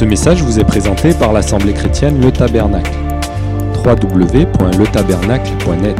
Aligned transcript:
Ce 0.00 0.04
message 0.06 0.42
vous 0.42 0.58
est 0.58 0.64
présenté 0.64 1.12
par 1.12 1.34
l'Assemblée 1.34 1.74
chrétienne 1.74 2.22
Le 2.22 2.32
Tabernacle. 2.32 2.90
www.letabernacle.net 3.84 5.98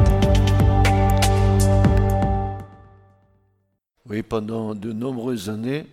Oui, 4.06 4.22
pendant 4.22 4.74
de 4.74 4.94
nombreuses 4.94 5.50
années, 5.50 5.84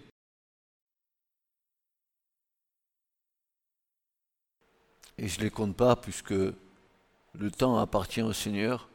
et 5.17 5.27
je 5.27 5.39
ne 5.39 5.43
les 5.43 5.49
compte 5.49 5.75
pas 5.75 5.97
puisque 5.97 6.31
le 6.31 7.51
temps 7.57 7.77
appartient 7.77 8.21
au 8.21 8.31
Seigneur, 8.31 8.87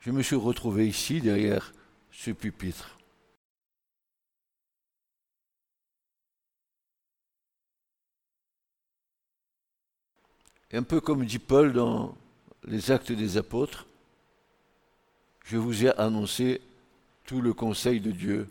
je 0.00 0.10
me 0.10 0.20
suis 0.20 0.36
retrouvé 0.36 0.86
ici 0.86 1.22
derrière 1.22 1.72
ce 2.12 2.30
pupitre. 2.30 2.99
Et 10.70 10.76
un 10.76 10.82
peu 10.82 11.00
comme 11.00 11.24
dit 11.24 11.38
Paul 11.38 11.72
dans 11.72 12.16
les 12.64 12.90
actes 12.90 13.12
des 13.12 13.36
apôtres, 13.36 13.86
je 15.44 15.56
vous 15.56 15.84
ai 15.84 15.98
annoncé 15.98 16.60
tout 17.24 17.40
le 17.40 17.52
conseil 17.52 18.00
de 18.00 18.12
Dieu 18.12 18.48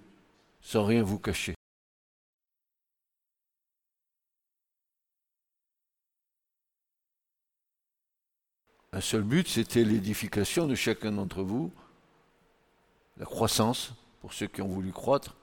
sans 0.62 0.84
rien 0.84 1.02
vous 1.04 1.20
cacher. 1.20 1.55
Un 8.91 9.02
seul 9.02 9.22
but, 9.22 9.48
c'était 9.48 9.84
l'édification 9.84 10.68
de 10.68 10.76
chacun 10.76 11.12
d'entre 11.12 11.44
vous, 11.44 11.72
la 13.18 13.26
croissance 13.26 13.94
pour 14.20 14.34
ceux 14.34 14.48
qui 14.48 14.62
ont 14.62 14.68
voulu 14.68 14.91
croître, 14.91 15.36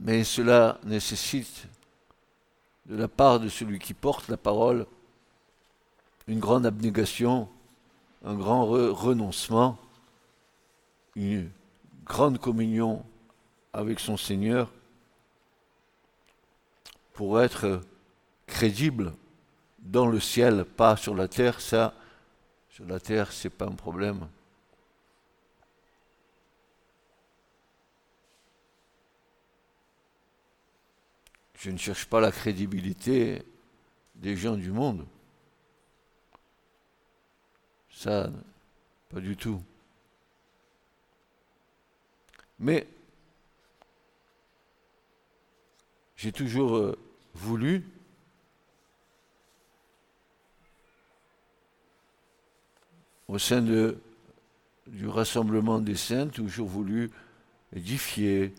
mais 0.00 0.24
cela 0.24 0.78
nécessite 0.84 1.68
de 2.86 2.96
la 2.96 3.06
part 3.06 3.38
de 3.38 3.48
celui 3.48 3.78
qui 3.78 3.94
porte 3.94 4.28
la 4.28 4.36
parole 4.36 4.86
une 6.26 6.40
grande 6.40 6.64
abnégation, 6.64 7.48
un 8.24 8.34
grand 8.34 8.64
renoncement, 8.66 9.78
une 11.16 11.50
grande 12.04 12.38
communion 12.38 13.04
avec 13.72 14.00
son 14.00 14.16
Seigneur 14.16 14.70
pour 17.12 17.40
être 17.40 17.80
crédible 18.46 19.12
dans 19.80 20.06
le 20.06 20.20
ciel, 20.20 20.64
pas 20.64 20.96
sur 20.96 21.14
la 21.14 21.28
terre. 21.28 21.60
Ça, 21.60 21.94
sur 22.70 22.86
la 22.86 23.00
terre, 23.00 23.32
c'est 23.32 23.50
pas 23.50 23.66
un 23.66 23.74
problème. 23.74 24.28
Je 31.60 31.70
ne 31.70 31.76
cherche 31.76 32.06
pas 32.06 32.20
la 32.20 32.32
crédibilité 32.32 33.42
des 34.14 34.34
gens 34.34 34.56
du 34.56 34.70
monde. 34.70 35.06
Ça, 37.90 38.30
pas 39.10 39.20
du 39.20 39.36
tout. 39.36 39.62
Mais 42.58 42.86
j'ai 46.16 46.32
toujours 46.32 46.76
euh, 46.76 46.98
voulu 47.34 47.84
au 53.28 53.36
sein 53.38 53.60
du 54.86 55.06
rassemblement 55.06 55.78
des 55.78 55.96
saints, 55.96 56.28
toujours 56.28 56.68
voulu 56.68 57.10
édifier, 57.76 58.54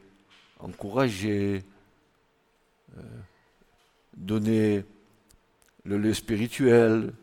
encourager, 0.60 1.66
donner 4.14 4.86
le 5.84 5.98
lait 5.98 6.14
spirituel, 6.14 7.14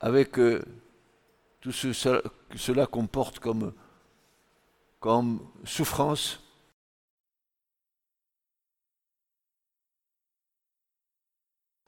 avec 0.00 0.38
euh, 0.38 0.60
tout 1.60 1.72
ce 1.72 1.88
que 2.48 2.58
cela 2.58 2.86
comporte 2.86 3.38
comme, 3.38 3.72
comme 4.98 5.48
souffrance. 5.64 6.40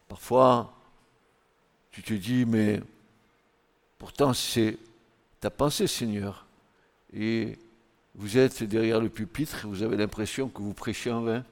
Parfois, 0.07 0.73
tu 1.91 2.03
te 2.03 2.15
dis, 2.15 2.45
mais 2.47 2.81
pourtant 3.99 4.33
c'est 4.33 4.79
ta 5.41 5.51
pensée, 5.51 5.89
Seigneur. 5.89 6.47
Et 7.13 7.59
vous 8.15 8.39
êtes 8.39 8.63
derrière 8.63 9.01
le 9.01 9.09
pupitre, 9.09 9.67
vous 9.67 9.83
avez 9.83 9.97
l'impression 9.97 10.49
que 10.49 10.63
vous 10.63 10.75
prêchez 10.75 11.11
en 11.11 11.23
vain. 11.23 11.45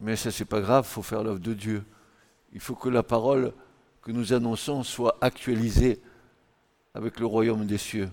Mais 0.00 0.16
ça, 0.16 0.30
c'est 0.30 0.44
pas 0.44 0.60
grave, 0.60 0.86
il 0.88 0.92
faut 0.92 1.02
faire 1.02 1.22
l'œuvre 1.22 1.40
de 1.40 1.54
Dieu. 1.54 1.84
Il 2.52 2.60
faut 2.60 2.74
que 2.74 2.88
la 2.88 3.02
parole 3.02 3.52
que 4.02 4.12
nous 4.12 4.32
annonçons 4.32 4.82
soit 4.82 5.16
actualisée 5.20 6.00
avec 6.94 7.18
le 7.18 7.26
royaume 7.26 7.66
des 7.66 7.78
cieux. 7.78 8.10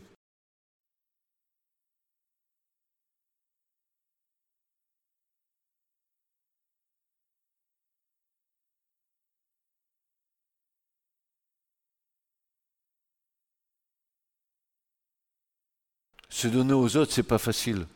Se 16.43 16.49
donner 16.49 16.73
aux 16.73 16.97
autres, 16.97 17.13
c'est 17.13 17.23
pas 17.23 17.37
facile. 17.37 17.87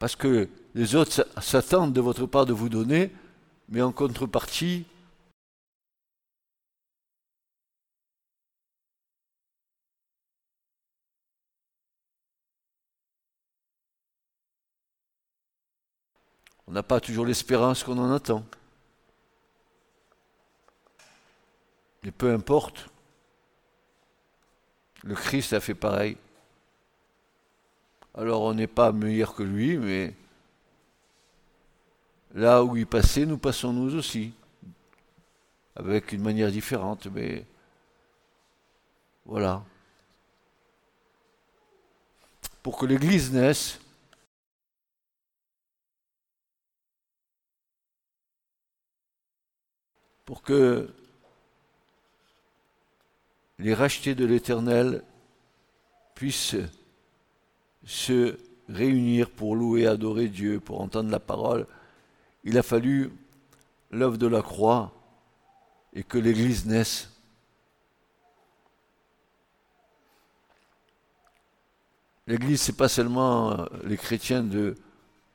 Parce 0.00 0.16
que 0.16 0.48
les 0.74 0.96
autres 0.96 1.24
s'attendent 1.40 1.92
de 1.92 2.00
votre 2.00 2.26
part 2.26 2.44
de 2.44 2.52
vous 2.52 2.68
donner, 2.68 3.12
mais 3.68 3.82
en 3.82 3.92
contrepartie, 3.92 4.84
on 16.66 16.72
n'a 16.72 16.82
pas 16.82 16.98
toujours 16.98 17.26
l'espérance 17.26 17.84
qu'on 17.84 17.98
en 17.98 18.12
attend. 18.12 18.44
Mais 22.02 22.10
peu 22.10 22.32
importe, 22.32 22.88
le 25.04 25.14
Christ 25.14 25.52
a 25.52 25.60
fait 25.60 25.74
pareil. 25.74 26.16
Alors 28.14 28.42
on 28.42 28.54
n'est 28.54 28.66
pas 28.66 28.92
meilleur 28.92 29.34
que 29.34 29.42
lui, 29.42 29.76
mais 29.76 30.14
là 32.34 32.64
où 32.64 32.76
il 32.76 32.86
passait, 32.86 33.26
nous 33.26 33.38
passons 33.38 33.72
nous 33.72 33.94
aussi, 33.94 34.32
avec 35.76 36.12
une 36.12 36.22
manière 36.22 36.50
différente, 36.50 37.06
mais 37.06 37.44
voilà. 39.24 39.62
Pour 42.62 42.76
que 42.76 42.86
l'Église 42.86 43.32
naisse, 43.32 43.80
pour 50.24 50.42
que 50.42 50.92
les 53.58 53.74
rachetés 53.74 54.14
de 54.14 54.24
l'Éternel 54.26 55.02
puissent 56.14 56.56
se 57.88 58.36
réunir 58.68 59.30
pour 59.30 59.56
louer, 59.56 59.86
adorer 59.86 60.28
Dieu, 60.28 60.60
pour 60.60 60.82
entendre 60.82 61.10
la 61.10 61.18
parole, 61.18 61.66
il 62.44 62.58
a 62.58 62.62
fallu 62.62 63.10
l'œuvre 63.90 64.18
de 64.18 64.26
la 64.26 64.42
croix 64.42 64.92
et 65.94 66.02
que 66.02 66.18
l'Église 66.18 66.66
naisse. 66.66 67.10
L'Église, 72.26 72.60
c'est 72.60 72.76
pas 72.76 72.90
seulement 72.90 73.52
euh, 73.52 73.64
les 73.84 73.96
chrétiens 73.96 74.42
de 74.42 74.74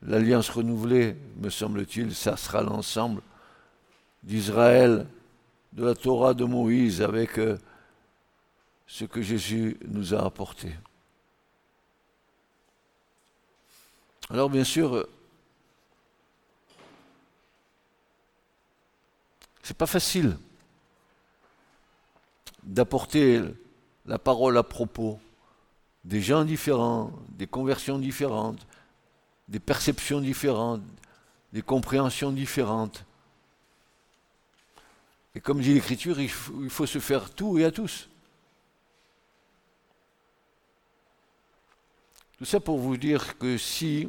l'Alliance 0.02 0.48
renouvelée, 0.48 1.16
me 1.38 1.50
semble-t-il, 1.50 2.14
ça 2.14 2.36
sera 2.36 2.62
l'ensemble 2.62 3.20
d'Israël, 4.22 5.08
de 5.72 5.84
la 5.84 5.96
Torah 5.96 6.34
de 6.34 6.44
Moïse, 6.44 7.02
avec 7.02 7.36
euh, 7.38 7.58
ce 8.86 9.04
que 9.06 9.22
Jésus 9.22 9.76
nous 9.88 10.14
a 10.14 10.24
apporté. 10.24 10.72
Alors 14.34 14.50
bien 14.50 14.64
sûr, 14.64 14.96
euh, 14.96 15.08
c'est 19.62 19.76
pas 19.76 19.86
facile 19.86 20.36
d'apporter 22.64 23.40
la 24.06 24.18
parole 24.18 24.58
à 24.58 24.64
propos 24.64 25.20
des 26.02 26.20
gens 26.20 26.44
différents, 26.44 27.12
des 27.28 27.46
conversions 27.46 27.96
différentes, 27.96 28.66
des 29.46 29.60
perceptions 29.60 30.20
différentes, 30.20 30.82
des 31.52 31.62
compréhensions 31.62 32.32
différentes. 32.32 33.04
Et 35.36 35.40
comme 35.40 35.60
dit 35.60 35.74
l'Écriture, 35.74 36.18
il 36.18 36.28
faut, 36.28 36.60
il 36.60 36.70
faut 36.70 36.86
se 36.86 36.98
faire 36.98 37.30
tout 37.30 37.56
et 37.56 37.64
à 37.64 37.70
tous. 37.70 38.08
Tout 42.38 42.44
ça 42.44 42.60
pour 42.60 42.78
vous 42.78 42.96
dire 42.96 43.38
que 43.38 43.56
si 43.56 44.08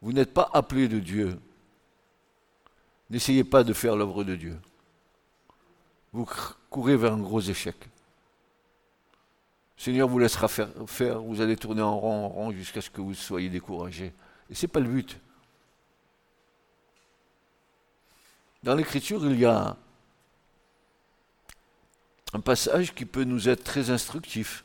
vous 0.00 0.12
n'êtes 0.12 0.32
pas 0.32 0.50
appelé 0.52 0.86
de 0.86 1.00
Dieu, 1.00 1.38
n'essayez 3.10 3.44
pas 3.44 3.64
de 3.64 3.72
faire 3.72 3.96
l'œuvre 3.96 4.22
de 4.24 4.36
Dieu. 4.36 4.58
Vous 6.12 6.28
courez 6.70 6.96
vers 6.96 7.14
un 7.14 7.18
gros 7.18 7.40
échec. 7.40 7.76
Le 9.76 9.82
Seigneur 9.82 10.08
vous 10.08 10.18
laissera 10.18 10.46
faire, 10.46 11.20
vous 11.20 11.40
allez 11.40 11.56
tourner 11.56 11.82
en 11.82 11.98
rond, 11.98 12.26
en 12.26 12.28
rond 12.28 12.52
jusqu'à 12.52 12.80
ce 12.80 12.88
que 12.88 13.00
vous 13.00 13.14
soyez 13.14 13.48
découragé. 13.48 14.12
Et 14.48 14.54
ce 14.54 14.64
n'est 14.66 14.70
pas 14.70 14.80
le 14.80 14.88
but. 14.88 15.18
Dans 18.62 18.74
l'Écriture, 18.74 19.26
il 19.26 19.38
y 19.38 19.44
a 19.44 19.76
un 22.32 22.40
passage 22.40 22.94
qui 22.94 23.04
peut 23.04 23.24
nous 23.24 23.48
être 23.48 23.64
très 23.64 23.90
instructif. 23.90 24.64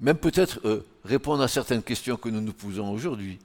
Même 0.00 0.18
peut-être 0.18 0.60
euh, 0.66 0.86
répondre 1.04 1.42
à 1.42 1.48
certaines 1.48 1.82
questions 1.82 2.16
que 2.16 2.28
nous 2.28 2.40
nous 2.40 2.52
posons 2.52 2.90
aujourd'hui. 2.90 3.38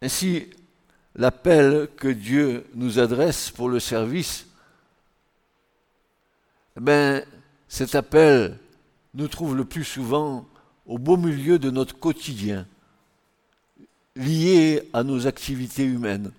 Ainsi, 0.00 0.48
l'appel 1.16 1.88
que 1.96 2.08
Dieu 2.08 2.66
nous 2.74 2.98
adresse 2.98 3.50
pour 3.50 3.68
le 3.68 3.80
service, 3.80 4.46
eh 6.76 6.80
ben, 6.80 7.24
cet 7.68 7.94
appel 7.94 8.58
nous 9.14 9.26
trouve 9.26 9.56
le 9.56 9.64
plus 9.64 9.84
souvent 9.84 10.46
au 10.86 10.98
beau 10.98 11.16
milieu 11.16 11.58
de 11.58 11.70
notre 11.70 11.98
quotidien, 11.98 12.66
lié 14.14 14.88
à 14.92 15.02
nos 15.02 15.26
activités 15.26 15.84
humaines. 15.84 16.30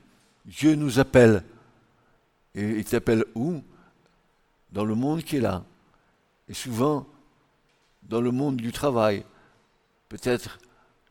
Dieu 0.49 0.73
nous 0.73 0.99
appelle. 0.99 1.43
Et 2.55 2.63
il 2.63 2.83
t'appelle 2.83 3.23
où? 3.35 3.63
Dans 4.71 4.83
le 4.83 4.95
monde 4.95 5.23
qui 5.23 5.37
est 5.37 5.41
là. 5.41 5.63
Et 6.47 6.53
souvent, 6.53 7.07
dans 8.03 8.19
le 8.19 8.31
monde 8.31 8.57
du 8.57 8.71
travail. 8.71 9.23
Peut-être, 10.09 10.57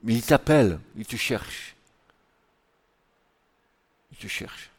mais 0.02 0.14
il 0.14 0.22
t'appelle, 0.22 0.80
il 0.96 1.06
te 1.06 1.14
cherche. 1.14 1.76
Il 4.10 4.18
te 4.18 4.26
cherche. 4.26 4.70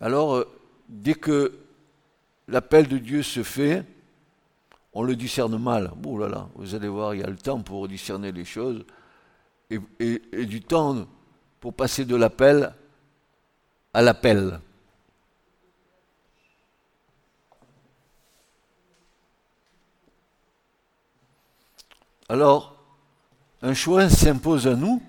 Alors, 0.00 0.34
euh, 0.34 0.58
dès 0.90 1.14
que 1.14 1.58
l'appel 2.46 2.88
de 2.88 2.98
Dieu 2.98 3.22
se 3.22 3.42
fait, 3.42 3.86
on 4.92 5.02
le 5.02 5.16
discerne 5.16 5.56
mal. 5.56 5.92
Oh 6.04 6.18
là 6.18 6.28
là, 6.28 6.50
vous 6.56 6.74
allez 6.74 6.88
voir, 6.88 7.14
il 7.14 7.22
y 7.22 7.24
a 7.24 7.30
le 7.30 7.38
temps 7.38 7.62
pour 7.62 7.88
discerner 7.88 8.32
les 8.32 8.44
choses 8.44 8.84
et, 9.70 10.46
du 10.46 10.60
temps 10.60 11.06
pour 11.60 11.74
passer 11.74 12.04
de 12.04 12.16
l'appel 12.16 12.74
à 13.92 14.02
l'appel. 14.02 14.60
Alors, 22.28 22.76
un 23.62 23.74
choix 23.74 24.08
s'impose 24.08 24.66
à 24.66 24.74
nous. 24.74 25.02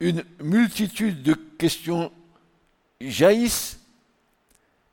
Une 0.00 0.24
multitude 0.40 1.22
de 1.22 1.34
questions 1.34 2.12
jaillissent 3.00 3.78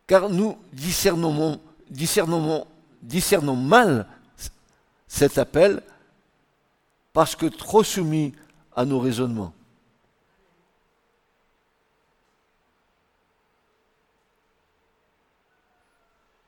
car 0.08 0.30
nous 0.30 0.58
discernons, 0.74 1.60
discernons 1.90 3.56
mal 3.56 4.08
cet 5.08 5.38
appel 5.38 5.82
parce 7.14 7.36
que 7.36 7.46
trop 7.46 7.84
soumis 7.84 8.34
à 8.76 8.86
nos 8.86 9.00
raisonnements. 9.00 9.54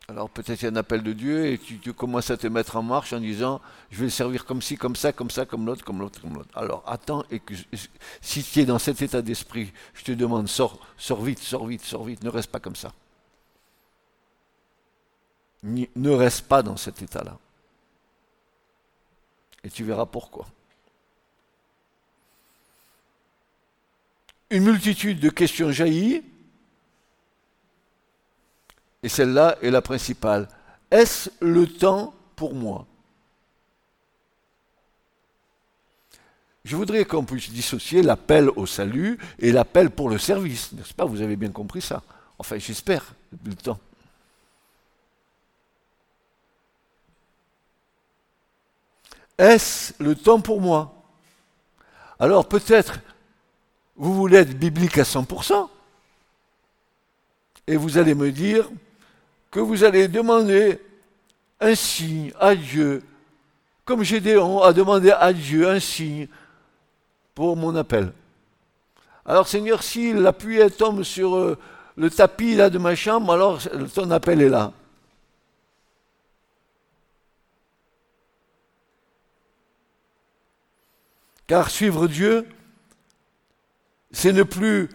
Alors 0.09 0.29
peut-être 0.29 0.61
il 0.61 0.65
y 0.65 0.67
a 0.67 0.71
un 0.71 0.75
appel 0.75 1.01
de 1.01 1.13
Dieu 1.13 1.47
et 1.47 1.57
tu, 1.57 1.93
commences 1.93 2.29
à 2.29 2.37
te 2.37 2.45
mettre 2.45 2.75
en 2.75 2.83
marche 2.83 3.13
en 3.13 3.19
disant 3.19 3.61
je 3.89 3.99
vais 3.99 4.05
le 4.05 4.09
servir 4.09 4.45
comme 4.45 4.61
ci, 4.61 4.75
comme 4.77 4.95
ça, 4.95 5.13
comme 5.13 5.29
ça, 5.29 5.45
comme 5.45 5.65
l'autre, 5.65 5.83
comme 5.83 5.99
l'autre, 5.99 6.21
comme 6.21 6.35
l'autre. 6.35 6.49
Alors 6.55 6.83
attends 6.85 7.23
et 7.31 7.39
que 7.39 7.53
si 8.21 8.43
tu 8.43 8.59
es 8.59 8.65
dans 8.65 8.79
cet 8.79 9.01
état 9.01 9.21
d'esprit, 9.21 9.71
je 9.93 10.03
te 10.03 10.11
demande 10.11 10.47
sors, 10.49 10.85
sors 10.97 11.21
vite, 11.21 11.39
sors 11.39 11.65
vite, 11.65 11.81
sors 11.81 12.03
vite, 12.03 12.23
ne 12.23 12.29
reste 12.29 12.51
pas 12.51 12.59
comme 12.59 12.75
ça. 12.75 12.93
Ne 15.63 16.11
reste 16.11 16.47
pas 16.47 16.61
dans 16.61 16.75
cet 16.77 17.01
état-là. 17.01 17.37
Et 19.63 19.69
tu 19.69 19.83
verras 19.83 20.05
pourquoi. 20.05 20.45
Une 24.49 24.63
multitude 24.63 25.19
de 25.19 25.29
questions 25.29 25.71
jaillit, 25.71 26.21
et 29.01 29.09
celle-là 29.09 29.57
est 29.61 29.71
la 29.71 29.81
principale. 29.81 30.47
Est-ce 30.91 31.29
le 31.41 31.67
temps 31.67 32.13
pour 32.35 32.53
moi? 32.53 32.85
Je 36.65 36.75
voudrais 36.77 37.03
qu'on 37.03 37.25
puisse 37.25 37.49
dissocier 37.49 38.01
l'appel 38.01 38.49
au 38.49 38.65
salut 38.65 39.17
et 39.39 39.51
l'appel 39.51 39.89
pour 39.89 40.09
le 40.09 40.17
service. 40.17 40.71
N'est-ce 40.71 40.93
pas? 40.93 41.03
Vous 41.03 41.21
avez 41.21 41.35
bien 41.35 41.51
compris 41.51 41.81
ça. 41.81 42.03
Enfin, 42.37 42.57
j'espère, 42.57 43.13
le 43.43 43.53
temps. 43.55 43.79
Est-ce 49.37 49.93
le 49.99 50.15
temps 50.15 50.39
pour 50.39 50.61
moi? 50.61 50.93
Alors 52.19 52.47
peut-être 52.47 52.99
vous 53.95 54.13
voulez 54.13 54.37
être 54.37 54.57
biblique 54.57 54.97
à 54.97 55.03
100%, 55.03 55.69
et 57.67 57.75
vous 57.75 57.97
allez 57.97 58.15
me 58.15 58.31
dire 58.31 58.69
que 59.51 59.59
vous 59.59 59.83
allez 59.83 60.07
demander 60.07 60.79
un 61.59 61.75
signe 61.75 62.33
à 62.39 62.55
Dieu, 62.55 63.03
comme 63.85 64.03
Gédéon 64.03 64.61
a 64.61 64.73
demandé 64.73 65.11
à 65.11 65.31
Dieu 65.31 65.69
un 65.69 65.79
signe 65.79 66.27
pour 67.35 67.55
mon 67.55 67.75
appel. 67.75 68.11
Alors 69.25 69.47
Seigneur, 69.47 69.83
si 69.83 70.11
la 70.13 70.33
pluie 70.33 70.59
tombe 70.71 71.03
sur 71.03 71.35
euh, 71.35 71.57
le 71.95 72.09
tapis 72.09 72.55
là 72.55 72.69
de 72.69 72.77
ma 72.77 72.95
chambre, 72.95 73.31
alors 73.33 73.59
ton 73.93 74.09
appel 74.11 74.41
est 74.41 74.49
là. 74.49 74.73
Car 81.47 81.69
suivre 81.69 82.07
Dieu, 82.07 82.47
c'est 84.11 84.33
ne 84.33 84.43
plus 84.43 84.89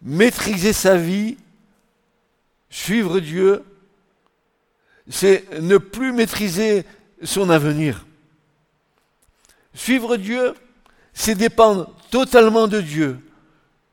maîtriser 0.00 0.72
sa 0.72 0.96
vie. 0.96 1.36
Suivre 2.70 3.20
Dieu, 3.20 3.64
c'est 5.08 5.60
ne 5.60 5.78
plus 5.78 6.12
maîtriser 6.12 6.84
son 7.22 7.50
avenir. 7.50 8.06
Suivre 9.74 10.16
Dieu, 10.16 10.54
c'est 11.14 11.34
dépendre 11.34 11.94
totalement 12.10 12.66
de 12.68 12.80
Dieu. 12.80 13.20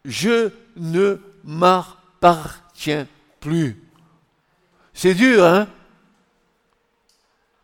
Je 0.05 0.51
ne 0.77 1.17
m'appartiens 1.43 3.07
plus. 3.39 3.81
C'est 4.93 5.13
dur, 5.13 5.45
hein? 5.45 5.67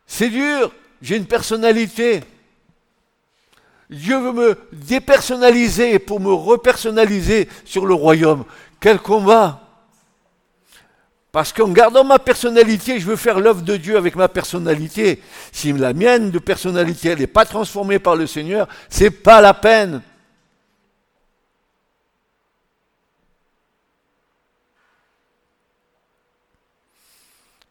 C'est 0.06 0.30
dur. 0.30 0.72
J'ai 1.02 1.16
une 1.16 1.26
personnalité. 1.26 2.22
Dieu 3.90 4.18
veut 4.18 4.32
me 4.32 4.58
dépersonnaliser 4.72 5.98
pour 5.98 6.20
me 6.20 6.32
repersonnaliser 6.32 7.48
sur 7.64 7.86
le 7.86 7.94
royaume. 7.94 8.44
Quel 8.80 8.98
combat 8.98 9.60
Parce 11.30 11.52
qu'en 11.52 11.68
gardant 11.68 12.02
ma 12.02 12.18
personnalité, 12.18 12.98
je 12.98 13.06
veux 13.06 13.16
faire 13.16 13.38
l'œuvre 13.38 13.62
de 13.62 13.76
Dieu 13.76 13.96
avec 13.96 14.16
ma 14.16 14.28
personnalité. 14.28 15.22
Si 15.52 15.72
la 15.72 15.92
mienne 15.92 16.30
de 16.30 16.38
personnalité 16.38 17.14
n'est 17.14 17.26
pas 17.28 17.44
transformée 17.44 18.00
par 18.00 18.16
le 18.16 18.26
Seigneur, 18.26 18.68
c'est 18.88 19.10
pas 19.10 19.40
la 19.40 19.54
peine. 19.54 20.02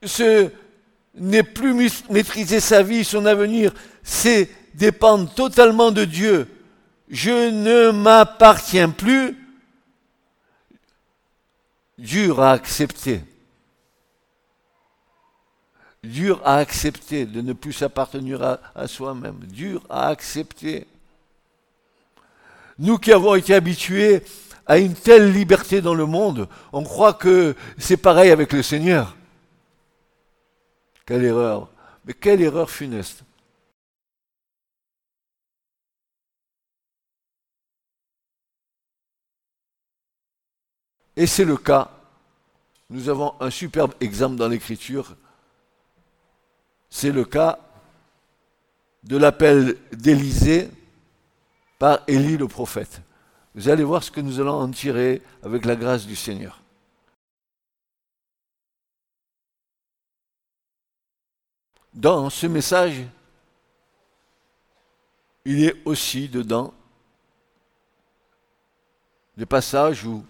Ce 0.04 0.50
n'est 1.16 1.44
plus 1.44 1.74
maîtriser 2.10 2.60
sa 2.60 2.84
vie, 2.84 3.04
son 3.04 3.26
avenir, 3.26 3.74
c'est 4.04 4.50
dépendent 4.76 5.34
totalement 5.34 5.92
de 5.92 6.06
Dieu. 6.06 6.48
Je 7.10 7.52
ne 7.52 7.92
m'appartiens 7.92 8.90
plus. 8.90 9.38
Dur 11.98 12.42
à 12.42 12.52
accepter. 12.52 13.22
Dur 16.04 16.42
à 16.44 16.58
accepter 16.58 17.26
de 17.26 17.42
ne 17.42 17.54
plus 17.54 17.74
s'appartenir 17.74 18.44
à, 18.44 18.60
à 18.76 18.88
soi-même. 18.88 19.40
Dur 19.46 19.82
à 19.90 20.08
accepter. 20.08 20.88
Nous 22.78 22.98
qui 22.98 23.12
avons 23.14 23.36
été 23.36 23.54
habitués 23.54 24.24
a 24.66 24.78
une 24.78 24.94
telle 24.94 25.32
liberté 25.32 25.82
dans 25.82 25.94
le 25.94 26.06
monde, 26.06 26.48
on 26.74 26.84
croit 26.84 27.14
que 27.14 27.56
c'est 27.78 27.98
pareil 27.98 28.32
avec 28.32 28.52
le 28.52 28.64
Seigneur. 28.64 29.16
Quelle 31.06 31.24
erreur. 31.24 31.70
Mais 32.06 32.14
quelle 32.14 32.42
erreur 32.42 32.70
funeste. 32.70 33.25
Et 41.16 41.28
c'est 41.28 41.46
le 41.46 41.58
cas. 41.58 41.90
Nous 42.90 43.10
avons 43.10 43.34
un 43.40 43.50
superbe 43.50 43.94
exemple 44.00 44.36
dans 44.36 44.48
l'Écriture. 44.48 45.16
C'est 46.90 47.12
le 47.12 47.26
cas 47.26 47.60
de 49.04 49.18
l'appel 49.18 49.78
d'Élisée 49.92 50.70
par 51.80 52.00
Élie 52.08 52.38
le 52.38 52.48
prophète. 52.48 53.02
Vous 53.54 53.70
allez 53.70 53.84
voir 53.84 54.04
ce 54.04 54.12
que 54.12 54.22
nous 54.22 54.40
allons 54.40 54.60
en 54.60 54.70
tirer 54.70 55.22
avec 55.44 55.66
la 55.66 55.76
grâce 55.76 56.06
du 56.06 56.16
Seigneur. 56.16 56.62
Dans 61.94 62.30
ce 62.30 62.48
message, 62.48 63.04
il 65.46 65.64
est 65.64 65.76
aussi 65.86 66.28
dedans 66.28 66.74
des 69.38 69.46
passages 69.46 70.04
où 70.06 70.26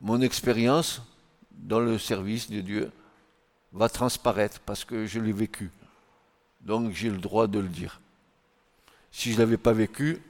mon 0.00 0.20
expérience 0.20 1.02
dans 1.50 1.80
le 1.80 1.98
service 1.98 2.50
de 2.50 2.60
Dieu 2.60 2.92
va 3.72 3.88
transparaître 3.88 4.60
parce 4.60 4.84
que 4.84 5.06
je 5.06 5.20
l'ai 5.20 5.32
vécu. 5.32 5.70
Donc 6.60 6.92
j'ai 6.92 7.10
le 7.10 7.18
droit 7.18 7.46
de 7.46 7.58
le 7.58 7.68
dire. 7.68 8.00
Si 9.10 9.30
je 9.30 9.36
ne 9.36 9.40
l'avais 9.40 9.56
pas 9.56 9.72
vécu, 9.72 10.20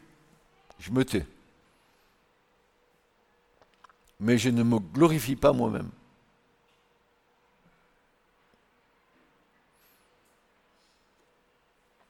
je 0.79 0.91
me 0.91 1.05
tais. 1.05 1.27
Mais 4.21 4.39
je 4.39 4.49
ne 4.49 4.63
me 4.63 4.79
glorifie 4.79 5.37
pas 5.37 5.53
moi-même. 5.53 5.91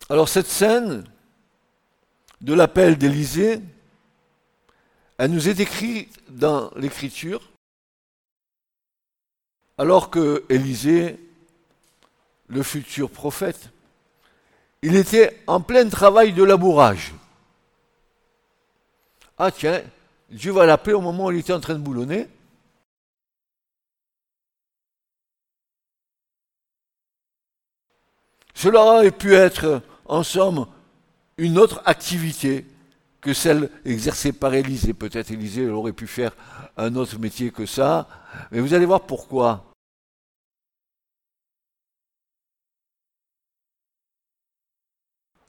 Alors 0.09 0.29
cette 0.29 0.47
scène 0.47 1.05
de 2.41 2.55
l'appel 2.55 2.97
d'Élysée, 2.97 3.61
elle 5.19 5.33
nous 5.33 5.49
est 5.49 5.55
décrite 5.55 6.17
dans 6.29 6.71
l'Écriture, 6.77 7.43
alors 9.77 10.11
que 10.11 10.45
Élisée, 10.49 11.19
le 12.47 12.63
futur 12.63 13.11
prophète, 13.11 13.71
il 14.83 14.95
était 14.95 15.43
en 15.49 15.61
plein 15.61 15.89
travail 15.89 16.33
de 16.33 16.45
labourage. 16.45 17.13
Ah 19.37 19.51
tiens, 19.51 19.83
Dieu 20.31 20.53
va 20.53 20.67
l'appeler 20.67 20.95
au 20.95 21.01
moment 21.01 21.27
où 21.27 21.33
il 21.33 21.39
était 21.39 21.53
en 21.53 21.61
train 21.61 21.75
de 21.75 21.81
boulonner. 21.81 22.29
Cela 28.55 28.83
aurait 28.83 29.11
pu 29.11 29.35
être, 29.35 29.83
en 30.05 30.23
somme, 30.23 30.67
une 31.37 31.59
autre 31.59 31.83
activité 31.85 32.67
que 33.29 33.35
celle 33.35 33.69
exercée 33.85 34.33
par 34.33 34.55
Élisée. 34.55 34.95
Peut-être 34.95 35.31
Élisée 35.31 35.69
aurait 35.69 35.93
pu 35.93 36.07
faire 36.07 36.35
un 36.79 36.97
autre 36.97 37.19
métier 37.19 37.51
que 37.51 37.67
ça, 37.67 38.09
mais 38.51 38.59
vous 38.59 38.73
allez 38.73 38.87
voir 38.87 39.03
pourquoi. 39.03 39.67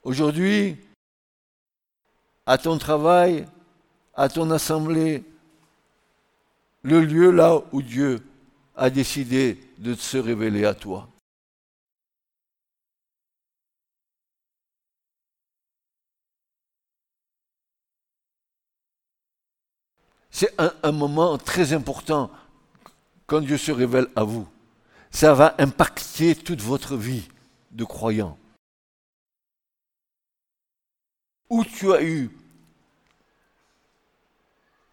Aujourd'hui, 0.02 0.76
à 2.44 2.58
ton 2.58 2.76
travail, 2.76 3.46
à 4.14 4.28
ton 4.28 4.50
assemblée, 4.50 5.24
le 6.82 7.00
lieu 7.00 7.30
là 7.30 7.62
où 7.72 7.80
Dieu 7.80 8.20
a 8.76 8.90
décidé 8.90 9.58
de 9.78 9.94
se 9.94 10.18
révéler 10.18 10.66
à 10.66 10.74
toi. 10.74 11.08
C'est 20.40 20.54
un, 20.56 20.92
moment 20.92 21.36
très 21.36 21.74
important 21.74 22.30
quand 23.26 23.42
Dieu 23.42 23.58
se 23.58 23.72
révèle 23.72 24.06
à 24.16 24.24
vous. 24.24 24.48
Ça 25.10 25.34
va 25.34 25.54
impacter 25.58 26.34
toute 26.34 26.62
votre 26.62 26.96
vie 26.96 27.28
de 27.72 27.84
croyant. 27.84 28.38
Où 31.50 31.62
tu 31.62 31.92
as 31.92 32.02
eu 32.02 32.30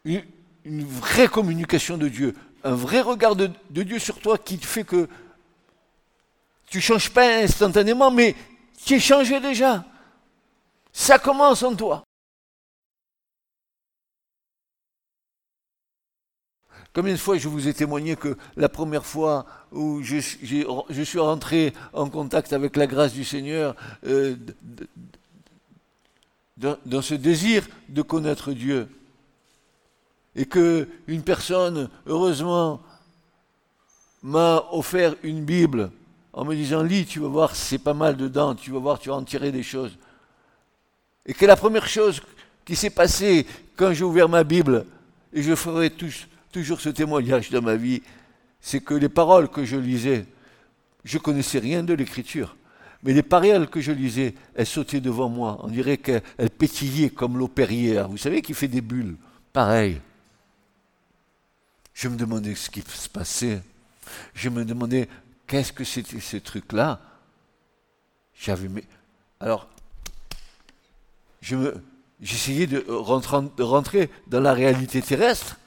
une, 0.03 0.83
vraie 0.83 1.29
communication 1.29 1.97
de 1.97 2.09
Dieu, 2.09 2.35
un 2.65 2.75
vrai 2.75 2.99
regard 2.99 3.37
de, 3.37 3.49
Dieu 3.69 3.99
sur 3.99 4.19
toi 4.19 4.37
qui 4.37 4.57
fait 4.57 4.83
que 4.83 5.07
tu 6.65 6.79
ne 6.79 6.83
changes 6.83 7.09
pas 7.09 7.37
instantanément, 7.37 8.11
mais 8.11 8.35
tu 8.85 8.95
es 8.95 8.99
changé 8.99 9.39
déjà. 9.39 9.85
Ça 10.91 11.17
commence 11.17 11.63
en 11.63 11.73
toi. 11.73 12.03
Combien 16.97 17.13
de 17.13 17.19
fois 17.19 17.37
je 17.37 17.47
vous 17.47 17.67
ai 17.67 17.75
témoigné 17.75 18.15
que 18.15 18.35
la 18.55 18.69
première 18.69 19.05
fois 19.05 19.45
où 19.71 20.01
je, 20.01 20.17
suis 20.17 21.19
rentré 21.19 21.71
en 21.93 22.09
contact 22.09 22.53
avec 22.53 22.75
la 22.75 22.87
grâce 22.87 23.13
du 23.13 23.23
Seigneur, 23.23 23.75
euh, 24.07 24.35
dans, 26.57 27.03
ce 27.03 27.13
désir 27.13 27.67
de 27.87 28.01
connaître 28.01 28.51
Dieu, 28.51 28.89
et 30.35 30.47
que 30.47 30.87
une 31.05 31.21
personne, 31.21 31.87
heureusement, 32.07 32.81
m'a 34.23 34.65
offert 34.71 35.13
une 35.21 35.45
Bible 35.45 35.91
en 36.33 36.45
me 36.45 36.55
disant 36.55 36.81
lis, 36.81 37.05
tu 37.05 37.19
vas 37.19 37.27
voir, 37.27 37.55
c'est 37.55 37.77
pas 37.77 37.93
mal 37.93 38.17
dedans, 38.17 38.55
tu 38.55 38.71
vas 38.71 38.79
voir, 38.79 38.97
tu 38.97 39.09
vas 39.09 39.15
en 39.17 39.23
tirer 39.23 39.51
des 39.51 39.61
choses. 39.61 39.95
Et 41.27 41.35
que 41.35 41.45
la 41.45 41.57
première 41.57 41.87
chose 41.87 42.23
qui 42.65 42.75
s'est 42.75 42.89
passée 42.89 43.45
quand 43.75 43.93
j'ai 43.93 44.03
ouvert 44.03 44.27
ma 44.27 44.43
Bible, 44.43 44.87
et 45.31 45.43
je 45.43 45.53
ferai 45.53 45.91
tous 45.91 46.25
toujours 46.57 46.81
ce 46.81 46.89
témoignage 46.89 47.51
dans 47.51 47.61
ma 47.61 47.75
vie, 47.75 48.01
c'est 48.59 48.79
que 48.79 48.95
les 48.95 49.09
paroles 49.09 49.47
que 49.47 49.63
je 49.63 49.75
lisais, 49.75 50.25
je 51.03 51.19
connaissais 51.19 51.59
rien 51.59 51.83
de 51.83 51.93
l'écriture. 51.93 52.55
Mais 53.03 53.13
les 53.13 53.21
paroles 53.21 53.69
que 53.69 53.79
je 53.79 53.91
lisais, 53.91 54.33
elles 54.55 54.65
sautaient 54.65 54.99
devant 54.99 55.29
moi. 55.29 55.59
On 55.61 55.67
dirait 55.67 55.97
qu'elles 55.97 56.49
pétillaient 56.57 57.11
comme 57.11 57.37
l'eau 57.37 57.47
perrière. 57.47 58.09
Vous 58.09 58.17
savez 58.17 58.41
qui 58.41 58.55
fait 58.55 58.67
des 58.67 58.81
bulles 58.81 59.17
Pareil. 59.53 60.01
Je 61.93 62.07
me 62.07 62.15
demandais 62.15 62.55
ce 62.55 62.71
qui 62.71 62.81
se 62.81 63.07
passait. 63.07 63.61
Je 64.33 64.49
me 64.49 64.65
demandais 64.65 65.07
qu'est-ce 65.45 65.71
que 65.71 65.83
c'était 65.83 66.19
ce 66.19 66.37
truc-là. 66.37 66.99
J'avais. 68.33 68.67
Alors, 69.39 69.69
je 71.39 71.55
me, 71.55 71.83
j'essayais 72.19 72.65
de 72.65 72.83
rentrer 72.89 74.09
dans 74.25 74.41
la 74.41 74.53
réalité 74.53 75.03
terrestre 75.03 75.57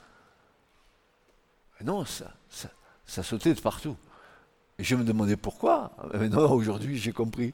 non, 1.85 2.05
ça, 2.05 2.33
ça, 3.07 3.23
sautait 3.23 3.55
de 3.55 3.61
partout. 3.61 3.97
Et 4.79 4.85
je 4.85 4.95
me 4.95 5.05
demandais 5.05 5.37
pourquoi. 5.37 5.93
Mais 6.15 6.29
non, 6.29 6.51
aujourd'hui, 6.53 6.99
j'ai 6.99 7.13
compris. 7.13 7.53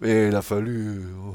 Mais 0.00 0.28
il 0.28 0.34
a 0.34 0.42
fallu. 0.42 1.06
Oh. 1.22 1.34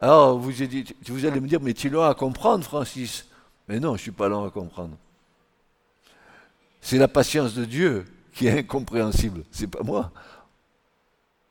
Alors, 0.00 0.38
vous, 0.38 0.62
allez 0.62 1.40
me 1.40 1.48
dire, 1.48 1.60
mais 1.60 1.74
tu 1.74 1.88
es 1.88 1.90
lent 1.90 2.04
à 2.04 2.14
comprendre, 2.14 2.64
Francis. 2.64 3.26
Mais 3.68 3.80
non, 3.80 3.90
je 3.90 3.94
ne 3.94 3.98
suis 3.98 4.10
pas 4.12 4.28
lent 4.28 4.46
à 4.46 4.50
comprendre. 4.50 4.96
C'est 6.80 6.98
la 6.98 7.08
patience 7.08 7.54
de 7.54 7.64
Dieu 7.64 8.04
qui 8.32 8.46
est 8.46 8.58
incompréhensible. 8.58 9.42
C'est 9.50 9.66
pas 9.66 9.82
moi. 9.82 10.12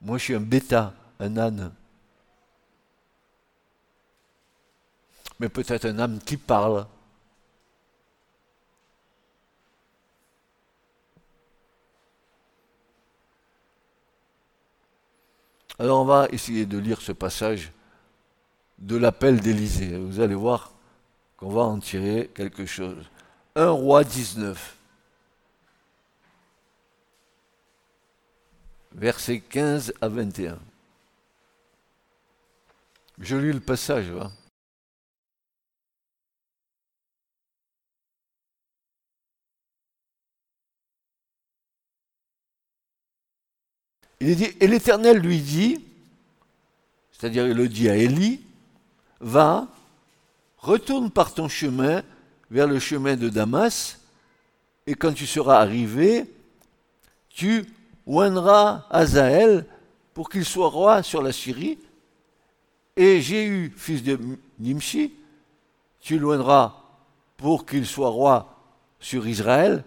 Moi, 0.01 0.17
je 0.17 0.23
suis 0.23 0.35
un 0.35 0.39
bêta, 0.39 0.93
un 1.19 1.35
âne. 1.37 1.73
Mais 5.39 5.49
peut-être 5.49 5.85
un 5.85 5.99
âme 5.99 6.19
qui 6.19 6.37
parle. 6.37 6.87
Alors 15.77 16.01
on 16.01 16.05
va 16.05 16.27
essayer 16.31 16.65
de 16.65 16.77
lire 16.77 17.01
ce 17.01 17.11
passage 17.11 17.71
de 18.79 18.95
l'appel 18.95 19.41
d'Élysée. 19.41 19.97
Vous 19.97 20.19
allez 20.19 20.35
voir 20.35 20.71
qu'on 21.37 21.49
va 21.49 21.61
en 21.63 21.79
tirer 21.79 22.31
quelque 22.33 22.65
chose. 22.65 23.09
1 23.55 23.69
roi 23.69 24.03
19. 24.03 24.77
Versets 28.93 29.41
15 29.41 29.93
à 29.99 30.07
21. 30.07 30.57
Je 33.19 33.35
lis 33.35 33.51
le 33.51 33.59
passage. 33.59 34.09
Hein. 34.11 34.31
Et 44.25 44.67
l'Éternel 44.67 45.19
lui 45.19 45.39
dit, 45.39 45.77
c'est-à-dire 47.11 47.45
il 47.47 47.53
le 47.53 47.67
dit 47.67 47.89
à 47.89 47.95
Élie, 47.95 48.41
va, 49.19 49.67
retourne 50.57 51.11
par 51.11 51.33
ton 51.35 51.47
chemin 51.47 52.01
vers 52.49 52.65
le 52.65 52.79
chemin 52.79 53.15
de 53.17 53.29
Damas, 53.29 53.99
et 54.87 54.95
quand 54.95 55.13
tu 55.13 55.27
seras 55.27 55.59
arrivé, 55.59 56.25
tu 57.29 57.65
oindras 58.07 58.85
Azaël 58.89 59.65
pour 60.15 60.29
qu'il 60.29 60.45
soit 60.45 60.69
roi 60.69 61.03
sur 61.03 61.21
la 61.21 61.31
Syrie, 61.31 61.77
et 62.95 63.21
Jéhu, 63.21 63.73
fils 63.77 64.01
de 64.01 64.19
Nimshi, 64.57 65.13
tu 65.99 66.17
loindras 66.17 66.81
pour 67.37 67.67
qu'il 67.67 67.85
soit 67.85 68.09
roi 68.09 68.57
sur 68.99 69.27
Israël, 69.27 69.83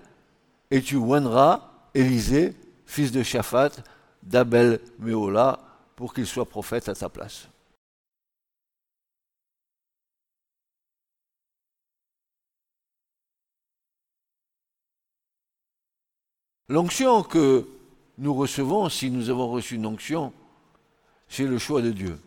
et 0.71 0.81
tu 0.81 0.95
oindras 0.95 1.73
Élisée, 1.95 2.55
fils 2.87 3.11
de 3.11 3.25
Shaphat, 3.25 3.71
d'Abel 4.29 4.81
Méola, 4.99 5.59
pour 5.97 6.13
qu'il 6.13 6.27
soit 6.27 6.45
prophète 6.45 6.89
à 6.89 6.95
ta 6.95 7.09
place. 7.09 7.49
L'onction 16.69 17.23
que 17.23 17.67
nous 18.19 18.35
recevons, 18.35 18.91
si 18.91 19.11
nous 19.11 19.31
avons 19.31 19.51
reçu 19.51 19.77
une 19.77 19.87
onction, 19.87 20.35
c'est 21.27 21.47
le 21.47 21.59
choix 21.59 21.81
de 21.81 21.91
Dieu. 21.91 22.21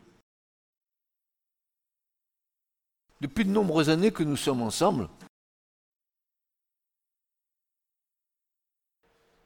Depuis 3.22 3.46
de 3.46 3.52
nombreuses 3.52 3.90
années 3.90 4.12
que 4.12 4.24
nous 4.24 4.36
sommes 4.36 4.64
ensemble, 4.64 5.08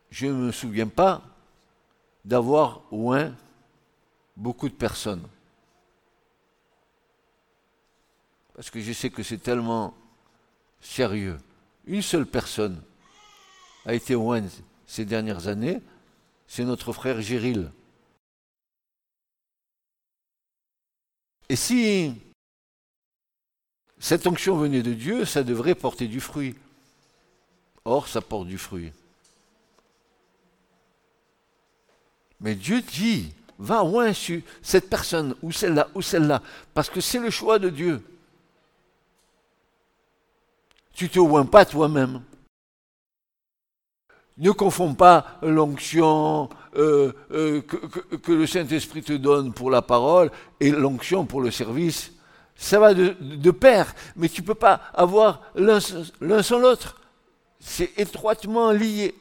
je 0.10 0.28
ne 0.28 0.46
me 0.48 0.52
souviens 0.54 0.88
pas 0.88 1.35
d'avoir 2.26 2.82
oint 2.92 3.34
beaucoup 4.36 4.68
de 4.68 4.74
personnes. 4.74 5.26
Parce 8.56 8.70
que 8.70 8.82
je 8.82 8.92
sais 8.92 9.10
que 9.10 9.24
c'est 9.24 9.38
tellement 9.38 9.94
sérieux. 10.82 11.38
Une 11.86 12.02
seule 12.02 12.26
personne 12.26 12.82
a 13.86 13.94
été 13.94 14.16
ointe 14.16 14.64
ces 14.88 15.06
dernières 15.06 15.48
années, 15.48 15.82
c'est 16.48 16.66
notre 16.66 16.92
frère 16.94 17.22
Géril. 17.22 17.72
Et 21.48 21.56
si 21.56 22.14
cette 24.00 24.26
onction 24.26 24.58
venait 24.58 24.82
de 24.82 24.94
Dieu, 24.94 25.26
ça 25.26 25.44
devrait 25.44 25.76
porter 25.76 26.08
du 26.08 26.20
fruit. 26.20 26.56
Or, 27.84 28.08
ça 28.08 28.22
porte 28.22 28.48
du 28.48 28.58
fruit. 28.58 28.92
Mais 32.46 32.54
Dieu 32.54 32.80
dit, 32.80 33.34
va 33.58 33.84
oint 33.84 34.14
sur 34.14 34.40
cette 34.62 34.88
personne, 34.88 35.34
ou 35.42 35.52
celle-là, 35.52 35.88
ou 35.96 36.04
celle-là, 36.04 36.44
parce 36.76 36.92
que 36.92 37.02
c'est 37.02 37.18
le 37.18 37.32
choix 37.32 37.58
de 37.58 37.72
Dieu. 37.72 38.04
Tu 40.94 41.10
te 41.10 41.18
oins 41.18 41.48
pas 41.48 41.66
toi-même. 41.66 42.22
Ne 44.38 44.52
confonds 44.52 44.94
pas 44.94 45.40
l'onction 45.42 46.48
euh, 46.76 47.14
euh, 47.32 47.62
que, 47.64 48.32
le 48.32 48.46
Saint-Esprit 48.46 49.02
te 49.02 49.14
donne 49.14 49.52
pour 49.52 49.72
la 49.72 49.82
parole 49.82 50.30
et 50.60 50.70
l'onction 50.70 51.26
pour 51.26 51.42
le 51.42 51.50
service. 51.50 52.12
Ça 52.56 52.80
va 52.80 52.94
de 52.94 53.52
pair, 53.52 53.96
mais 54.16 54.30
tu 54.30 54.42
ne 54.42 54.46
peux 54.46 54.54
pas 54.54 54.82
avoir 54.94 55.42
l'un 55.56 55.80
sans 55.80 56.60
l'autre. 56.60 57.02
C'est 57.60 57.98
étroitement 57.98 58.70
lié. 58.70 59.16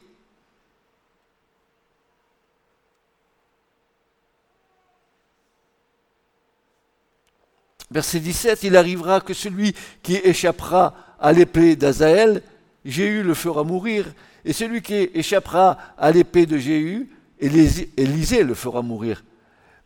Verset 7.91 8.19
17, 8.19 8.63
il 8.63 8.75
arrivera 8.75 9.21
que 9.21 9.33
celui 9.33 9.75
qui 10.01 10.15
échappera 10.15 10.93
à 11.19 11.31
l'épée 11.33 11.75
d'Azaël, 11.75 12.41
Jéhu 12.83 13.23
le 13.23 13.33
fera 13.33 13.63
mourir, 13.63 14.13
et 14.43 14.53
celui 14.53 14.81
qui 14.81 15.09
échappera 15.13 15.77
à 15.97 16.11
l'épée 16.11 16.45
de 16.45 16.57
Jéhu, 16.57 17.09
Élisée 17.39 18.43
le 18.43 18.53
fera 18.53 18.81
mourir. 18.81 19.23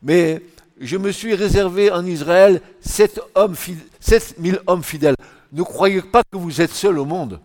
Mais 0.02 0.42
je 0.80 0.98
me 0.98 1.12
suis 1.12 1.34
réservé 1.36 1.92
en 1.92 2.06
Israël 2.06 2.62
sept, 2.80 3.20
hommes, 3.36 3.56
mille 4.38 4.60
hommes 4.68 4.84
fidèles. 4.84 5.16
Ne 5.52 5.64
croyez 5.64 6.02
pas 6.02 6.24
que 6.24 6.38
vous 6.38 6.62
êtes 6.62 6.72
seul 6.72 7.00
au 7.00 7.06
monde. 7.06 7.42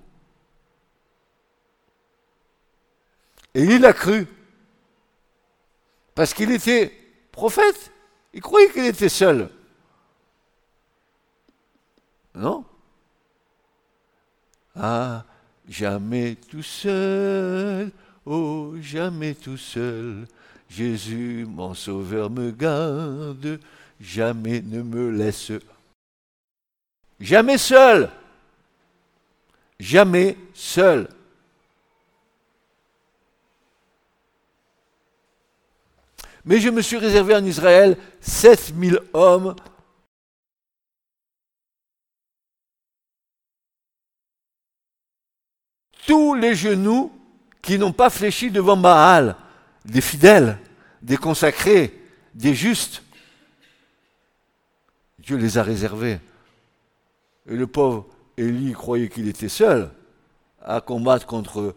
Et 3.55 3.63
il 3.63 3.85
a 3.85 3.93
cru. 3.93 4.27
Parce 6.15 6.35
qu'il 6.35 6.51
était 6.51 6.93
prophète. 7.33 7.93
Il 8.35 8.41
croyait 8.41 8.71
qu'il 8.71 8.85
était 8.85 9.09
seul. 9.09 9.49
Ah, 14.77 15.25
jamais 15.69 16.35
tout 16.35 16.63
seul, 16.63 17.91
oh, 18.27 18.75
jamais 18.81 19.35
tout 19.35 19.57
seul. 19.57 20.27
Jésus, 20.69 21.47
mon 21.49 21.75
sauveur, 21.75 22.31
me 22.31 22.51
garde, 22.51 23.61
jamais 24.01 24.61
ne 24.61 24.83
me 24.83 25.11
laisse. 25.11 25.53
Jamais 27.21 27.59
seul. 27.59 28.11
Jamais 29.79 30.37
seul. 30.53 31.09
Mais 36.45 36.61
je 36.61 36.69
me 36.69 36.83
suis 36.83 36.99
réservé 36.99 37.35
en 37.35 37.45
Israël 37.45 37.97
7000 38.21 38.99
hommes 39.13 39.55
tous 46.07 46.35
les 46.35 46.55
genoux 46.55 47.13
qui 47.63 47.79
n'ont 47.79 47.93
pas 47.93 48.11
fléchi 48.11 48.51
devant 48.51 48.77
Baal, 48.77 49.37
des 49.85 50.01
fidèles, 50.01 50.59
des 51.03 51.17
consacrés, 51.17 51.99
des 52.35 52.55
justes. 52.55 53.03
Dieu 55.19 55.37
les 55.37 55.57
a 55.57 55.63
réservés. 55.63 56.19
Et 57.49 57.57
le 57.57 57.67
pauvre 57.67 58.07
Élie 58.37 58.73
croyait 58.73 59.09
qu'il 59.09 59.29
était 59.29 59.49
seul 59.49 59.91
à 60.63 60.81
combattre 60.81 61.27
contre, 61.27 61.75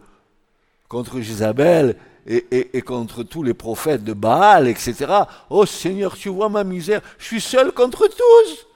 contre 0.88 1.20
Jézabel 1.20 1.96
et, 2.26 2.82
contre 2.82 3.22
tous 3.22 3.42
les 3.42 3.54
prophètes 3.54 4.04
de 4.04 4.12
Baal, 4.12 4.68
etc. 4.68 5.06
Oh 5.48 5.64
Seigneur, 5.64 6.16
tu 6.16 6.28
vois 6.28 6.48
ma 6.48 6.64
misère, 6.64 7.00
je 7.18 7.24
suis 7.24 7.40
seul 7.40 7.72
contre 7.72 8.06
tous. 8.08 8.66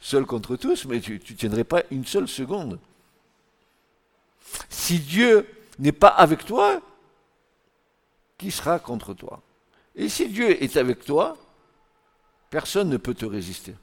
seul 0.00 0.26
contre 0.26 0.56
tous, 0.56 0.84
mais 0.86 1.00
tu 1.00 1.14
ne 1.14 1.36
tiendrais 1.36 1.64
pas 1.64 1.82
une 1.90 2.04
seule 2.04 2.28
seconde. 2.28 2.78
Si 4.68 4.98
Dieu 4.98 5.46
n'est 5.78 5.92
pas 5.92 6.08
avec 6.08 6.44
toi, 6.44 6.80
qui 8.38 8.50
sera 8.50 8.78
contre 8.78 9.14
toi? 9.14 9.42
Et 9.94 10.08
si 10.08 10.28
Dieu 10.28 10.62
est 10.62 10.76
avec 10.76 11.04
toi, 11.04 11.36
personne 12.50 12.88
ne 12.88 12.96
peut 12.96 13.14
te 13.14 13.24
résister. 13.24 13.74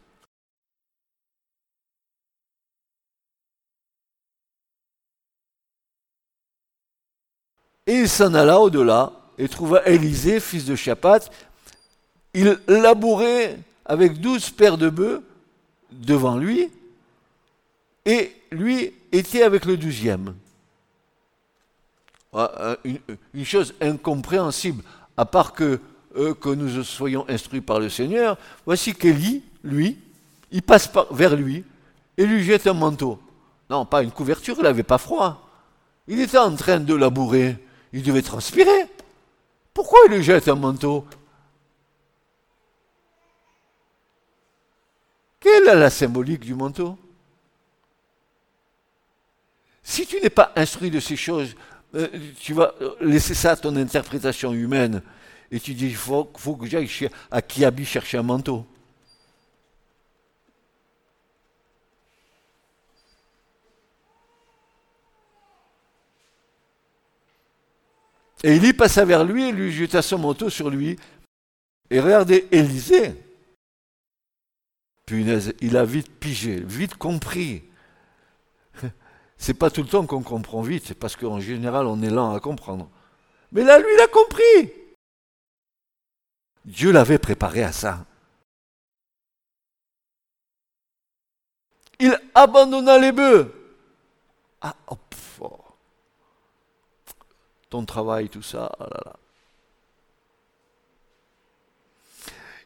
Et 7.86 7.93
il 7.93 8.10
s'en 8.10 8.34
alla 8.34 8.60
au-delà 8.60 9.12
et 9.38 9.49
trouva 9.49 9.86
Élisée, 9.86 10.39
fils 10.39 10.65
de 10.65 10.76
Chapat. 10.76 11.19
Il 12.34 12.60
labourait 12.67 13.60
avec 13.86 14.21
douze 14.21 14.49
paires 14.49 14.78
de 14.78 14.89
bœufs 14.89 15.23
devant 15.91 16.38
lui, 16.38 16.71
et 18.06 18.34
lui 18.52 18.93
était 19.12 19.43
avec 19.43 19.65
le 19.65 19.78
douzième. 19.78 20.36
Euh, 22.36 22.76
une, 23.34 23.46
chose 23.46 23.76
incompréhensible, 23.80 24.84
à 25.17 25.26
part 25.26 25.54
que, 25.54 25.80
euh, 26.15 26.34
que 26.34 26.50
nous 26.50 26.84
soyons 26.84 27.26
instruits 27.30 27.62
par 27.62 27.80
le 27.80 27.89
Seigneur, 27.89 28.38
voici 28.65 28.96
qu'Élie, 28.96 29.43
lui, 29.63 30.00
il 30.52 30.63
passe 30.63 30.89
vers 31.12 31.36
lui 31.36 31.63
et 32.17 32.26
lui 32.26 32.43
jette 32.43 32.65
un 32.65 32.74
manteau. 32.74 33.19
Non, 33.69 33.86
pas 33.86 34.02
une 34.02 34.12
couverture, 34.12 34.56
il 34.58 34.63
n'avait 34.63 34.84
pas 34.84 34.98
froid. 34.98 35.48
Il 36.08 36.19
était 36.19 36.39
en 36.39 36.56
train 36.56 36.80
de 36.80 36.93
labourer, 36.96 37.58
il 37.91 38.02
devait 38.02 38.22
transpirer. 38.24 38.88
Pourquoi 39.74 40.00
il 40.08 40.15
lui 40.15 40.24
jette 40.24 40.48
un 40.48 40.56
manteau? 40.56 41.06
Quelle 45.39 45.67
est 45.67 45.76
la 45.76 45.89
symbolique 45.89 46.41
du 46.41 46.56
manteau? 46.56 46.98
Si 49.84 50.08
tu 50.08 50.19
n'es 50.22 50.30
pas 50.30 50.52
instruit 50.56 50.89
de 50.89 51.00
ces 51.00 51.17
choses, 51.17 51.56
euh, 51.96 52.08
tu 52.40 52.54
vas 52.54 52.74
laisser 53.02 53.34
ça 53.34 53.52
à 53.52 53.56
ton 53.56 53.76
interprétation 53.76 54.54
humaine. 54.54 55.02
Et 55.52 55.60
tu 55.60 55.74
dis, 55.74 55.88
il 55.88 55.96
faut, 55.96 56.26
que 56.26 56.66
j'aille 56.66 56.90
à 57.30 57.42
Kiabi 57.42 57.86
chercher 57.86 58.18
un 58.18 58.24
manteau. 58.24 58.66
Et 68.44 68.58
y 68.58 68.74
passa 68.74 69.06
vers 69.06 69.24
lui 69.24 69.50
et 69.50 69.52
lui 69.52 69.72
jeta 69.72 70.02
son 70.02 70.18
manteau 70.18 70.50
sur 70.50 70.70
lui. 70.70 70.98
Et 71.90 72.00
regardez, 72.00 72.48
Élisée, 72.52 73.14
Punaise, 75.06 75.54
il 75.62 75.78
a 75.78 75.86
vite 75.86 76.12
pigé, 76.20 76.62
vite 76.66 76.96
compris. 76.96 77.64
C'est 79.38 79.54
pas 79.54 79.69
tout 79.69 79.82
le 79.82 79.88
temps 79.88 80.06
qu'on 80.06 80.24
comprend 80.24 80.62
vite, 80.62 80.86
c'est 80.88 80.98
parce 80.98 81.15
qu'en 81.15 81.39
général 81.39 81.88
on 81.88 82.02
est 82.02 82.10
lent 82.10 82.34
à 82.34 82.39
comprendre. 82.39 82.89
Mais 83.52 83.63
là, 83.63 83.78
lui, 83.78 83.88
il 83.93 84.02
a 84.02 84.08
compris. 84.08 84.74
Dieu 86.65 86.91
l'avait 86.91 87.19
préparé 87.19 87.63
à 87.63 87.72
ça. 87.72 88.06
Il 92.00 92.19
abandonna 92.34 92.98
les 92.98 93.12
bœufs. 93.12 93.54
Ah, 94.62 94.76
oh, 94.89 94.98
ton 97.74 97.86
travail, 97.86 98.30
tout 98.30 98.43
ça, 98.43 98.72
oh 98.80 98.84
là 98.84 99.02
là. 99.04 99.15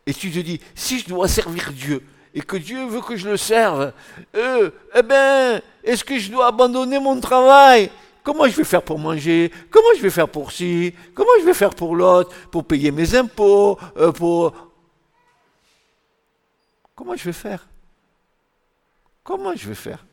Et 0.06 0.14
tu 0.14 0.30
te 0.32 0.40
dis, 0.40 0.60
si 0.76 1.00
je 1.00 1.08
dois 1.08 1.30
servir 1.30 1.72
Dieu 1.72 2.06
et 2.38 2.42
que 2.42 2.56
Dieu 2.56 2.86
veut 2.86 3.02
que 3.02 3.16
je 3.16 3.28
le 3.28 3.36
serve, 3.36 3.92
eh 4.36 5.02
bien, 5.04 5.60
est-ce 5.84 6.04
que 6.04 6.20
je 6.20 6.32
dois 6.32 6.46
abandonner 6.46 7.00
mon 7.00 7.20
travail? 7.20 7.90
Comment 8.22 8.48
je 8.48 8.56
vais 8.58 8.64
faire 8.64 8.84
pour 8.84 9.00
manger? 9.00 9.52
Comment 9.72 9.88
je 9.98 10.04
vais 10.04 10.12
faire 10.12 10.30
pour 10.30 10.52
ci? 10.52 10.94
Comment 11.16 11.32
je 11.40 11.46
vais 11.46 11.56
faire 11.56 11.74
pour 11.74 11.96
l'autre? 11.96 12.32
Pour 12.52 12.64
payer 12.64 12.92
mes 12.92 13.16
impôts? 13.16 13.80
Euh, 13.98 14.12
Pour... 14.12 14.54
Comment 16.94 17.16
je 17.16 17.24
vais 17.24 17.34
faire? 17.34 17.68
Comment 19.24 19.56
je 19.56 19.70
vais 19.70 19.74
faire? 19.74 20.06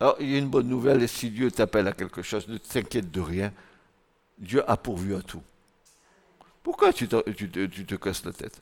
Alors, 0.00 0.16
il 0.18 0.28
y 0.28 0.34
a 0.34 0.38
une 0.38 0.48
bonne 0.48 0.66
nouvelle, 0.66 1.08
si 1.08 1.30
Dieu 1.30 1.52
t'appelle 1.52 1.86
à 1.86 1.92
quelque 1.92 2.22
chose, 2.22 2.48
ne 2.48 2.58
t'inquiète 2.58 3.12
de 3.12 3.20
rien. 3.20 3.52
Dieu 4.38 4.68
a 4.68 4.76
pourvu 4.76 5.14
à 5.14 5.22
tout. 5.22 5.42
Pourquoi 6.64 6.92
tu 6.92 7.06
te 7.06 7.94
casses 7.94 8.24
la 8.24 8.32
tête? 8.32 8.60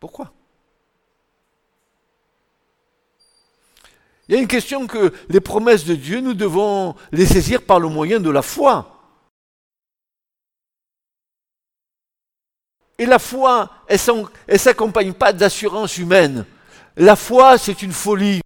Pourquoi? 0.00 0.32
Il 4.28 4.34
y 4.34 4.38
a 4.38 4.40
une 4.40 4.48
question 4.48 4.86
que 4.86 5.12
les 5.28 5.40
promesses 5.40 5.84
de 5.84 5.94
Dieu, 5.94 6.20
nous 6.20 6.34
devons 6.34 6.94
les 7.12 7.26
saisir 7.26 7.62
par 7.62 7.80
le 7.80 7.88
moyen 7.88 8.20
de 8.20 8.30
la 8.30 8.42
foi. 8.42 8.94
Et 12.98 13.06
la 13.06 13.18
foi, 13.18 13.70
elle 13.86 13.98
ne 14.48 14.58
s'accompagne 14.58 15.14
pas 15.14 15.32
d'assurance 15.32 15.96
humaine. 15.96 16.44
La 16.96 17.16
foi, 17.16 17.56
c'est 17.56 17.80
une 17.82 17.92
folie. 17.92 18.40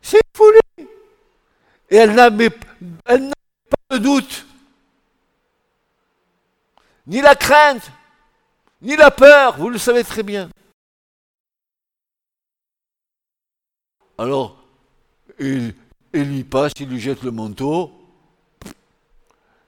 C'est 0.00 0.18
une 0.18 0.32
folie. 0.32 0.88
Et 1.90 1.96
elle 1.96 2.14
n'a 2.14 2.30
pas 2.30 3.18
de 3.90 3.98
doute, 3.98 4.46
ni 7.08 7.20
la 7.20 7.34
crainte, 7.34 7.90
ni 8.82 8.96
la 8.96 9.10
peur, 9.10 9.58
vous 9.58 9.68
le 9.68 9.78
savez 9.78 10.04
très 10.04 10.22
bien. 10.22 10.48
Alors, 14.16 14.62
il, 15.38 15.74
passe, 16.44 16.72
il 16.78 16.88
lui 16.88 17.00
jette 17.00 17.22
le 17.22 17.30
manteau. 17.30 17.90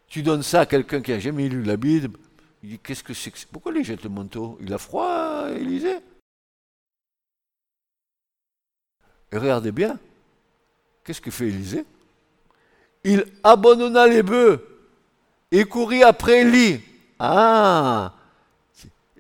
Tu 0.09 0.23
donnes 0.23 0.43
ça 0.43 0.61
à 0.61 0.67
quelqu'un 0.67 1.01
qui 1.01 1.11
n'a 1.11 1.19
jamais 1.19 1.49
lu 1.49 1.63
la 1.63 1.77
Bible. 1.77 2.19
Il 2.63 2.71
dit 2.71 2.79
Qu'est-ce 2.79 3.03
que 3.03 3.15
c'est 3.15 3.31
que 3.31 3.39
Pourquoi 3.51 3.73
il 3.73 3.79
lui 3.79 3.85
jette 3.85 4.03
le 4.03 4.11
manteau? 4.11 4.59
Il 4.61 4.73
a 4.75 4.79
froid, 4.79 5.49
Élisée 5.51 6.01
Et 9.33 9.39
regardez 9.39 9.73
bien. 9.73 9.99
Qu'est-ce 11.03 11.21
que 11.23 11.31
fait 11.31 11.49
Élisée? 11.49 11.87
Il 13.05 13.25
abandonna 13.43 14.07
les 14.07 14.23
bœufs 14.23 14.63
et 15.51 15.65
courut 15.65 16.03
après 16.03 16.43
Élie. 16.43 16.81
Ah 17.19 18.15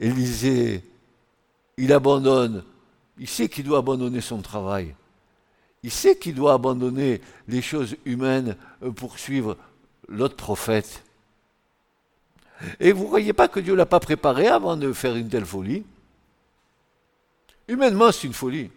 Élisée, 0.02 0.82
il 1.76 1.92
abandonne. 1.92 2.64
Il 3.18 3.28
sait 3.28 3.48
qu'il 3.48 3.64
doit 3.64 3.78
abandonner 3.78 4.20
son 4.20 4.42
travail. 4.42 4.96
Il 5.84 5.92
sait 5.92 6.18
qu'il 6.18 6.34
doit 6.34 6.54
abandonner 6.54 7.20
les 7.46 7.62
choses 7.62 7.96
humaines 8.04 8.56
pour 8.96 9.18
suivre 9.18 9.56
l'autre 10.08 10.36
prophète. 10.36 11.04
Et 12.80 12.90
vous 12.90 13.04
ne 13.04 13.08
croyez 13.08 13.32
pas 13.32 13.46
que 13.46 13.60
Dieu 13.60 13.72
ne 13.72 13.78
l'a 13.78 13.86
pas 13.86 14.00
préparé 14.00 14.48
avant 14.48 14.76
de 14.76 14.92
faire 14.92 15.14
une 15.14 15.28
telle 15.28 15.46
folie? 15.46 15.84
Humainement, 17.68 18.10
c'est 18.10 18.26
une 18.26 18.32
folie. 18.32 18.70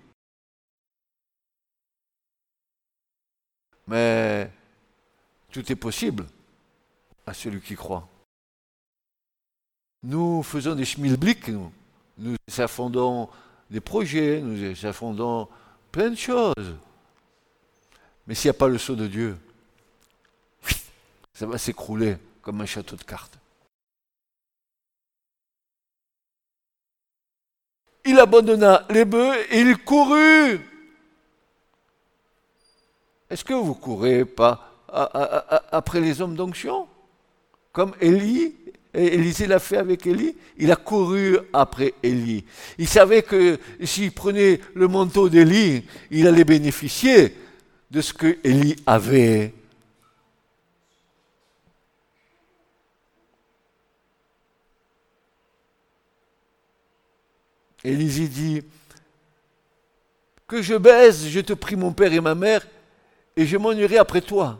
Mais 3.87 4.51
tout 5.51 5.71
est 5.71 5.75
possible 5.75 6.25
à 7.25 7.33
celui 7.33 7.61
qui 7.61 7.75
croit. 7.75 8.07
Nous 10.05 10.43
faisons 10.43 10.75
des 10.75 10.85
schmilblick, 10.85 11.47
nous. 11.47 11.71
Affondons 12.59 13.27
des 13.71 13.81
projets, 13.81 14.39
nous 14.39 14.85
affondons 14.85 15.47
plein 15.91 16.11
de 16.11 16.15
choses. 16.15 16.75
Mais 18.27 18.35
s'il 18.35 18.49
n'y 18.49 18.55
a 18.55 18.59
pas 18.59 18.67
le 18.67 18.77
sceau 18.77 18.95
de 18.95 19.07
Dieu, 19.07 19.35
ça 21.33 21.47
va 21.47 21.57
s'écrouler 21.57 22.17
comme 22.43 22.61
un 22.61 22.67
château 22.67 22.95
de 22.95 23.03
cartes. 23.03 23.37
Il 28.05 28.19
abandonna 28.19 28.85
les 28.91 29.05
bœufs 29.05 29.35
et 29.49 29.61
il 29.61 29.75
courut. 29.77 30.59
Est-ce 33.31 33.43
que 33.43 33.55
vous 33.55 33.73
courez 33.73 34.23
pas 34.23 34.71
après 34.87 35.99
les 35.99 36.21
hommes 36.21 36.35
d'onction 36.35 36.87
Comme 37.73 37.95
Élie, 37.99 38.55
Élisée 38.95 39.47
l'a 39.47 39.59
fait 39.59 39.77
avec 39.77 40.07
Élie, 40.07 40.35
il 40.57 40.71
a 40.71 40.75
couru 40.75 41.37
après 41.51 41.93
Élie. 42.01 42.45
Il 42.77 42.87
savait 42.87 43.23
que 43.23 43.59
s'il 43.83 44.11
prenait 44.11 44.61
le 44.73 44.87
manteau 44.87 45.27
d'Élie, 45.27 45.83
il 46.11 46.27
allait 46.27 46.45
bénéficier 46.45 47.35
de 47.91 48.01
ce 48.01 48.13
que 48.13 48.37
Élie 48.43 48.75
avait. 48.85 49.53
Élisée 57.83 58.27
dit, 58.27 58.63
que 60.47 60.61
je 60.61 60.75
baise, 60.75 61.27
je 61.27 61.39
te 61.39 61.53
prie 61.53 61.75
mon 61.75 61.91
père 61.91 62.13
et 62.13 62.21
ma 62.21 62.35
mère, 62.35 62.65
et 63.35 63.45
je 63.45 63.57
m'en 63.57 63.71
irai 63.71 63.97
après 63.97 64.21
toi. 64.21 64.59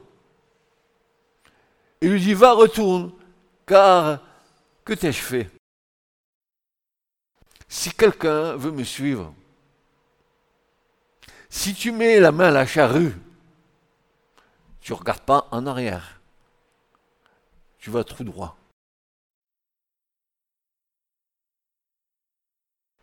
Il 2.01 2.11
lui 2.11 2.19
dit, 2.19 2.33
va, 2.33 2.51
retourne, 2.53 3.11
car 3.65 4.21
que 4.85 4.93
t'ai-je 4.93 5.21
fait? 5.21 5.49
Si 7.67 7.91
quelqu'un 7.91 8.55
veut 8.55 8.71
me 8.71 8.83
suivre, 8.83 9.33
si 11.49 11.73
tu 11.73 11.91
mets 11.91 12.19
la 12.19 12.31
main 12.31 12.49
à 12.49 12.51
la 12.51 12.67
charrue, 12.67 13.13
tu 14.79 14.93
ne 14.93 14.97
regardes 14.97 15.21
pas 15.21 15.47
en 15.51 15.65
arrière. 15.65 16.21
Tu 17.79 17.89
vas 17.89 18.03
tout 18.03 18.23
droit. 18.23 18.55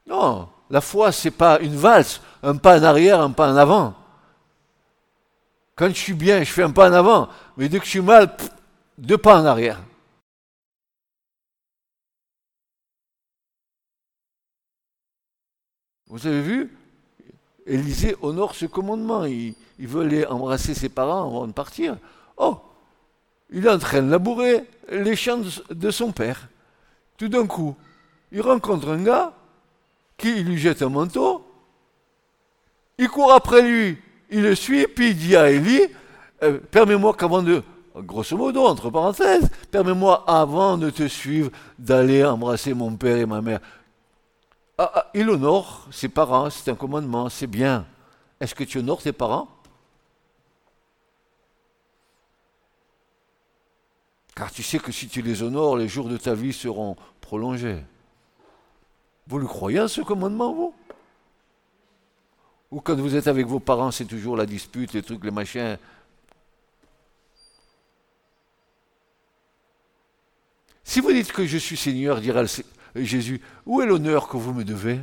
Non, 0.07 0.49
la 0.71 0.81
foi, 0.81 1.13
ce 1.13 1.29
n'est 1.29 1.33
pas 1.33 1.59
une 1.61 1.77
valse, 1.77 2.21
un 2.43 2.57
pas 2.57 2.79
en 2.79 2.85
arrière, 2.85 3.21
un 3.21 3.33
pas 3.33 3.53
en 3.53 3.57
avant. 3.57 3.95
Quand 5.75 5.89
je 5.89 5.95
suis 5.95 6.15
bien, 6.15 6.43
je 6.45 6.53
fais 6.53 6.63
un 6.63 6.71
pas 6.71 6.89
en 6.89 6.93
avant, 6.93 7.29
mais 7.57 7.69
dès 7.69 7.79
que 7.79 7.85
je 7.85 7.91
suis 7.91 8.01
mal, 8.01 8.37
deux 8.99 9.19
pas 9.19 9.41
en 9.41 9.45
arrière. 9.45 9.81
Vous 16.13 16.27
avez 16.27 16.43
vu? 16.43 16.71
Élisée 17.67 18.15
honore 18.21 18.55
ce 18.55 18.67
commandement. 18.67 19.25
Il, 19.25 19.55
veut 19.79 20.03
aller 20.03 20.27
embrasser 20.27 20.75
ses 20.75 20.91
parents 20.91 21.27
avant 21.27 21.47
de 21.47 21.53
partir. 21.53 21.97
Oh, 22.37 22.59
il 23.51 23.65
est 23.65 23.71
en 23.71 23.79
train 23.79 24.03
de 24.03 24.11
labourer 24.11 24.63
les 24.91 25.17
champs 25.17 25.41
de 25.71 25.91
son 25.91 26.13
père. 26.13 26.49
Tout 27.17 27.29
d'un 27.29 27.47
coup, 27.47 27.75
il 28.31 28.43
rencontre 28.43 28.91
un 28.91 29.03
gars 29.03 29.33
qui 30.19 30.43
lui 30.43 30.59
jette 30.59 30.83
un 30.83 30.91
manteau. 30.91 31.47
Il 32.99 33.09
court 33.09 33.33
après 33.33 33.63
lui, 33.63 33.97
il 34.31 34.43
le 34.43 34.55
suit, 34.55 34.87
puis 34.87 35.13
il 35.13 35.17
dit 35.17 35.35
à 35.35 35.51
Élie 35.51 35.81
euh, 36.43 36.59
Permets-moi 36.71 37.15
qu'avant 37.15 37.43
de. 37.43 37.63
Grosso 37.97 38.37
modo, 38.39 38.67
entre 38.67 38.89
parenthèses, 38.89 39.51
permets-moi 39.71 40.25
avant 40.27 40.79
de 40.79 40.89
te 40.89 41.07
suivre 41.09 41.51
d'aller 41.79 42.25
embrasser 42.25 42.73
mon 42.73 42.97
père 42.97 43.19
et 43.19 43.27
ma 43.27 43.43
mère. 43.43 43.61
Ah, 44.85 44.91
ah, 44.97 45.11
il 45.15 45.31
honore 45.31 45.87
ses 45.93 46.09
parents, 46.09 46.51
c'est 46.51 46.69
un 46.69 46.75
commandement, 46.75 47.29
c'est 47.29 47.47
bien. 47.47 47.87
Est-ce 48.41 48.53
que 48.53 48.65
tu 48.65 48.79
honores 48.79 49.01
tes 49.01 49.13
parents? 49.13 49.47
Car 54.35 54.51
tu 54.51 54.65
sais 54.65 54.81
que 54.81 54.91
si 54.91 55.07
tu 55.07 55.23
les 55.23 55.45
honores, 55.45 55.77
les 55.77 55.87
jours 55.87 56.09
de 56.09 56.17
ta 56.17 56.35
vie 56.35 56.53
seront 56.53 56.97
prolongés. 57.21 57.85
Vous 59.29 59.39
le 59.39 59.47
croyez 59.47 59.79
en 59.79 59.87
ce 59.87 60.01
commandement, 60.01 60.53
vous? 60.53 60.75
Ou 62.73 62.81
quand 62.81 62.97
vous 62.97 63.15
êtes 63.15 63.29
avec 63.29 63.47
vos 63.47 63.61
parents, 63.61 63.93
c'est 63.93 64.07
toujours 64.07 64.37
la 64.37 64.47
dispute, 64.47 64.95
les 64.95 65.03
trucs, 65.05 65.23
les 65.23 65.31
machins 65.31 65.79
Si 70.83 70.99
vous 70.99 71.13
dites 71.13 71.31
que 71.31 71.47
je 71.47 71.59
suis 71.59 71.77
Seigneur, 71.77 72.21
dira 72.21 72.43
Jésus, 72.95 73.41
où 73.65 73.81
est 73.81 73.87
l'honneur 73.87 74.29
que 74.29 74.37
vous 74.37 74.53
me 74.53 74.65
devez? 74.65 75.01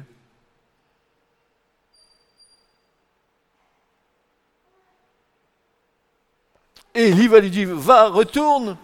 Et 6.94 7.10
Élie 7.10 7.28
va 7.28 7.40
lui 7.40 7.50
dire, 7.50 7.76
va, 7.76 8.10
retourne, 8.10 8.78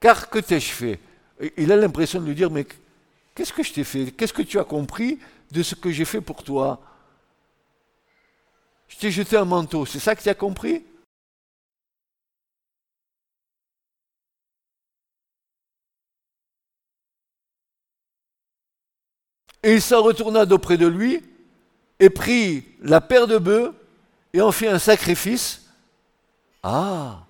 car 0.00 0.28
que 0.28 0.38
t'ai-je 0.38 0.72
fait? 0.72 1.00
Il 1.56 1.70
a 1.70 1.76
l'impression 1.76 2.20
de 2.20 2.26
lui 2.26 2.34
dire, 2.34 2.50
mais 2.50 2.66
qu'est-ce 3.34 3.52
que 3.52 3.62
je 3.62 3.72
t'ai 3.72 3.84
fait? 3.84 4.10
Qu'est-ce 4.10 4.32
que 4.32 4.42
tu 4.42 4.58
as 4.58 4.64
compris 4.64 5.18
de 5.50 5.62
ce 5.62 5.74
que 5.74 5.90
j'ai 5.90 6.04
fait 6.04 6.20
pour 6.20 6.42
toi? 6.42 6.80
Je 8.88 8.96
t'ai 8.96 9.10
jeté 9.10 9.36
un 9.36 9.44
manteau, 9.44 9.86
c'est 9.86 9.98
ça 9.98 10.14
que 10.14 10.22
tu 10.22 10.28
as 10.28 10.34
compris? 10.34 10.84
Et 19.62 19.74
il 19.74 19.82
s'en 19.82 20.02
retourna 20.02 20.46
d'auprès 20.46 20.76
de 20.76 20.86
lui 20.86 21.22
et 22.00 22.10
prit 22.10 22.64
la 22.82 23.00
paire 23.00 23.26
de 23.26 23.38
bœufs 23.38 23.72
et 24.32 24.40
en 24.40 24.50
fit 24.50 24.66
un 24.66 24.78
sacrifice. 24.78 25.62
Ah 26.62 27.24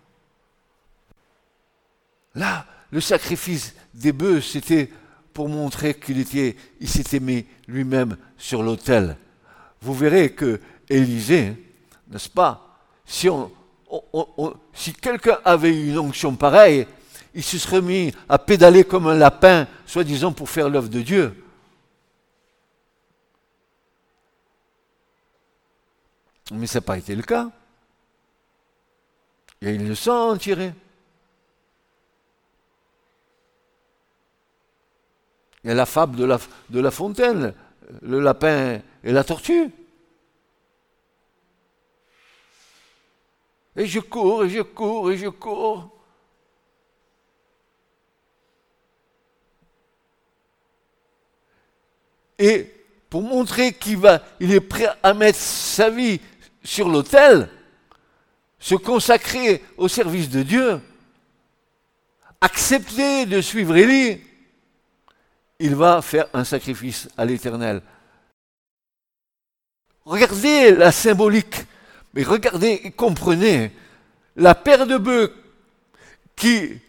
Là, 2.35 2.67
le 2.91 3.01
sacrifice 3.01 3.75
des 3.93 4.13
bœufs, 4.13 4.41
c'était 4.41 4.91
pour 5.35 5.49
montrer 5.49 5.95
qu'il 5.95 6.21
était, 6.21 6.57
il 6.81 6.89
s'était 6.89 7.21
mis 7.21 7.47
lui-même 7.67 8.17
sur 8.39 8.63
l'autel. 8.63 9.17
Vous 9.81 9.95
verrez 9.95 10.33
que 10.33 10.61
Élisée, 10.89 11.55
n'est-ce 12.11 12.29
pas, 12.29 12.79
si, 13.07 13.29
si 14.75 14.93
quelqu'un 14.95 15.39
avait 15.45 15.75
une 15.75 15.99
onction 15.99 16.35
pareille, 16.35 16.87
il 17.35 17.43
se 17.43 17.59
serait 17.59 17.81
mis 17.81 18.13
à 18.29 18.39
pédaler 18.39 18.85
comme 18.85 19.07
un 19.07 19.15
lapin, 19.15 19.67
soi-disant 19.87 20.33
pour 20.33 20.51
faire 20.51 20.69
l'œuvre 20.69 20.89
de 20.89 21.01
Dieu. 21.01 21.42
Mais 26.51 26.67
ça 26.67 26.79
n'a 26.79 26.83
pas 26.83 26.99
été 26.99 27.15
le 27.15 27.23
cas. 27.23 27.51
Il 29.61 29.69
y 29.69 29.71
a 29.71 29.75
une 29.75 29.89
leçon 29.89 30.33
à 30.33 30.39
tirer. 30.39 30.73
Il 35.63 35.69
y 35.69 35.71
a 35.71 35.75
la 35.75 35.87
fable 35.87 36.17
de 36.17 36.25
la, 36.25 36.39
de 36.71 36.81
la 36.81 36.91
fontaine, 36.91 37.55
le 38.01 38.19
lapin 38.19 38.81
et 39.05 39.13
la 39.13 39.23
tortue. 39.23 39.71
Et 43.77 43.87
je 43.87 44.01
cours, 44.01 44.45
et 44.45 44.51
je 44.51 44.63
cours, 44.63 45.11
et 45.13 45.17
je 45.17 45.29
cours. 45.29 45.89
Et 52.39 52.75
pour 53.09 53.23
montrer 53.23 53.73
qu'il 53.73 53.99
va, 53.99 54.21
il 54.41 54.53
est 54.53 54.61
prêt 54.61 54.89
à 55.03 55.15
mettre 55.15 55.39
sa 55.39 55.91
vie 55.91 56.21
sur 56.63 56.89
l'autel, 56.89 57.49
se 58.59 58.75
consacrer 58.75 59.63
au 59.77 59.89
service 59.89 60.29
de 60.31 60.43
Dieu, 60.43 60.81
accepter 62.41 63.27
de 63.27 63.41
suivre 63.41 63.77
Élie, 63.77 64.21
il 65.59 65.75
va 65.75 66.03
faire 66.03 66.27
un 66.33 66.45
sacrifice 66.45 67.09
à 67.17 67.25
l'Éternel. 67.25 67.83
Regardez 70.05 70.73
la 70.73 70.91
symbolique, 70.91 71.65
mais 72.15 72.25
regardez 72.25 72.81
et 72.85 72.91
comprenez 72.91 73.73
la 74.37 74.55
paire 74.55 74.87
de 74.87 74.97
bœufs 74.97 75.33
qui, 76.35 76.81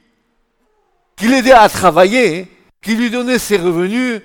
qui 1.15 1.27
l'aidait 1.27 1.51
à 1.51 1.69
travailler, 1.69 2.47
qui 2.81 2.95
lui 2.95 3.09
donnait 3.09 3.39
ses 3.39 3.57
revenus, 3.57 4.21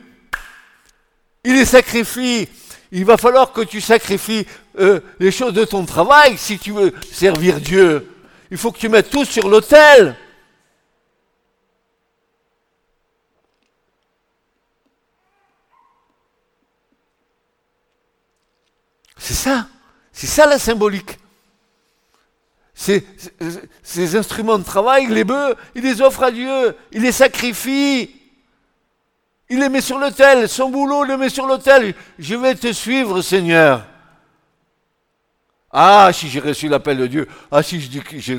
il 1.44 1.54
les 1.54 1.64
sacrifie 1.64 2.48
il 2.90 3.04
va 3.04 3.16
falloir 3.16 3.52
que 3.52 3.60
tu 3.60 3.80
sacrifies 3.80 4.46
euh, 4.78 5.00
les 5.18 5.30
choses 5.30 5.52
de 5.52 5.64
ton 5.64 5.84
travail 5.84 6.38
si 6.38 6.58
tu 6.58 6.72
veux 6.72 6.94
servir 7.12 7.60
Dieu. 7.60 8.08
Il 8.50 8.56
faut 8.56 8.72
que 8.72 8.78
tu 8.78 8.88
mettes 8.88 9.10
tout 9.10 9.24
sur 9.24 9.48
l'autel. 9.48 10.16
C'est 19.18 19.34
ça, 19.34 19.66
c'est 20.12 20.26
ça 20.26 20.46
la 20.46 20.58
symbolique. 20.58 21.18
Ces, 22.74 23.04
ces 23.82 24.16
instruments 24.16 24.58
de 24.58 24.64
travail, 24.64 25.08
les 25.08 25.24
bœufs, 25.24 25.56
il 25.74 25.82
les 25.82 26.00
offre 26.00 26.22
à 26.22 26.30
Dieu, 26.30 26.74
il 26.92 27.02
les 27.02 27.12
sacrifie. 27.12 28.17
Il 29.50 29.60
les 29.60 29.68
met 29.68 29.80
sur 29.80 29.98
l'autel, 29.98 30.48
son 30.48 30.68
boulot 30.68 31.04
le 31.04 31.16
met 31.16 31.30
sur 31.30 31.46
l'autel. 31.46 31.94
Je 32.18 32.34
vais 32.34 32.54
te 32.54 32.72
suivre, 32.72 33.22
Seigneur. 33.22 33.86
Ah, 35.70 36.10
si 36.12 36.28
j'ai 36.28 36.40
reçu 36.40 36.68
l'appel 36.68 36.98
de 36.98 37.06
Dieu, 37.06 37.28
ah, 37.50 37.62
si 37.62 37.80
je 37.80 37.88
dis 37.88 38.00
que 38.00 38.18
j'ai 38.18 38.38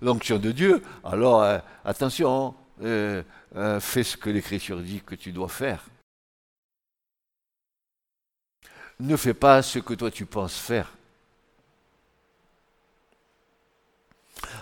l'onction 0.00 0.38
de 0.38 0.52
Dieu, 0.52 0.82
alors 1.04 1.42
euh, 1.42 1.58
attention, 1.84 2.54
euh, 2.82 3.22
euh, 3.56 3.80
fais 3.80 4.02
ce 4.02 4.16
que 4.16 4.30
l'Écriture 4.30 4.78
dit 4.80 5.00
que 5.04 5.14
tu 5.14 5.32
dois 5.32 5.48
faire. 5.48 5.84
Ne 8.98 9.16
fais 9.16 9.34
pas 9.34 9.62
ce 9.62 9.78
que 9.78 9.94
toi 9.94 10.10
tu 10.10 10.26
penses 10.26 10.56
faire. 10.56 10.92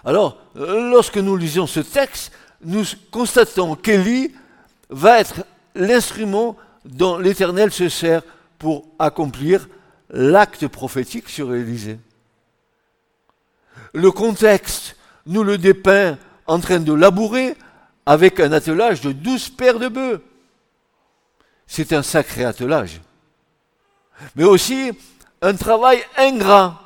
Alors, 0.05 0.39
lorsque 0.55 1.17
nous 1.17 1.37
lisons 1.37 1.67
ce 1.67 1.81
texte, 1.81 2.33
nous 2.63 2.85
constatons 3.11 3.77
qu'Élie 3.77 4.35
va 4.91 5.21
être 5.21 5.45
l'instrument 5.75 6.57
dont 6.85 7.19
l'Éternel 7.19 7.73
se 7.73 7.89
sert 7.89 8.23
pour 8.59 8.87
accomplir 8.99 9.69
l'acte 10.11 10.67
prophétique 10.69 11.29
sur 11.29 11.55
Élisée. 11.55 11.99
Le 13.93 14.11
contexte 14.11 14.97
nous 15.27 15.43
le 15.43 15.59
dépeint 15.59 16.19
en 16.47 16.61
train 16.61 16.81
de 16.81 16.93
labourer 16.93 17.57
avec 18.07 18.41
un 18.41 18.53
attelage 18.53 19.01
de 19.01 19.13
douze 19.13 19.49
paires 19.49 19.79
de 19.79 19.89
bœufs. 19.89 20.23
C'est 21.67 21.93
un 21.93 22.03
sacré 22.03 22.45
attelage. 22.45 23.01
Mais 24.37 24.45
aussi 24.45 24.93
un 25.41 25.55
travail 25.55 26.05
ingrat. 26.17 26.81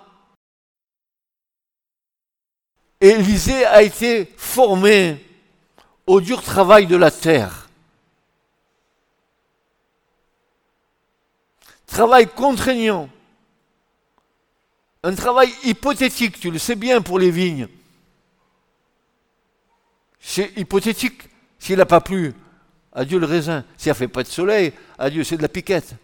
Élisée 3.00 3.64
a 3.64 3.82
été 3.82 4.32
formé 4.36 5.24
au 6.06 6.20
dur 6.20 6.42
travail 6.42 6.86
de 6.86 6.96
la 6.96 7.10
terre. 7.10 7.67
Travail 11.88 12.28
contraignant. 12.28 13.08
Un 15.02 15.14
travail 15.14 15.52
hypothétique, 15.64 16.38
tu 16.38 16.50
le 16.50 16.58
sais 16.58 16.76
bien 16.76 17.00
pour 17.02 17.18
les 17.18 17.30
vignes. 17.30 17.68
C'est 20.20 20.52
hypothétique 20.56 21.22
s'il 21.58 21.78
n'a 21.78 21.86
pas 21.86 22.00
plu. 22.00 22.34
Adieu 22.92 23.18
le 23.18 23.26
raisin. 23.26 23.64
S'il 23.76 23.88
n'y 23.88 23.92
a 23.92 23.94
fait 23.94 24.08
pas 24.08 24.22
de 24.22 24.28
soleil, 24.28 24.72
adieu, 24.98 25.24
c'est 25.24 25.36
de 25.36 25.42
la 25.42 25.48
piquette. 25.48 25.94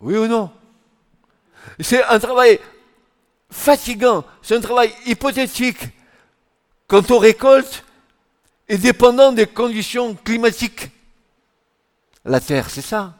Oui 0.00 0.16
ou 0.16 0.26
non? 0.26 0.50
C'est 1.80 2.02
un 2.04 2.18
travail 2.18 2.60
fatigant, 3.50 4.24
c'est 4.42 4.56
un 4.56 4.60
travail 4.60 4.92
hypothétique. 5.06 5.88
Quand 6.86 7.10
on 7.10 7.18
récolte, 7.18 7.84
et 8.68 8.78
dépendant 8.78 9.32
des 9.32 9.46
conditions 9.46 10.14
climatiques. 10.14 10.90
La 12.24 12.40
terre, 12.40 12.70
c'est 12.70 12.82
ça 12.82 13.16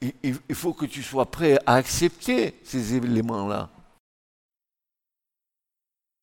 il 0.00 0.54
faut 0.54 0.72
que 0.72 0.86
tu 0.86 1.02
sois 1.02 1.30
prêt 1.30 1.58
à 1.66 1.74
accepter 1.74 2.60
ces 2.64 2.94
éléments-là. 2.94 3.70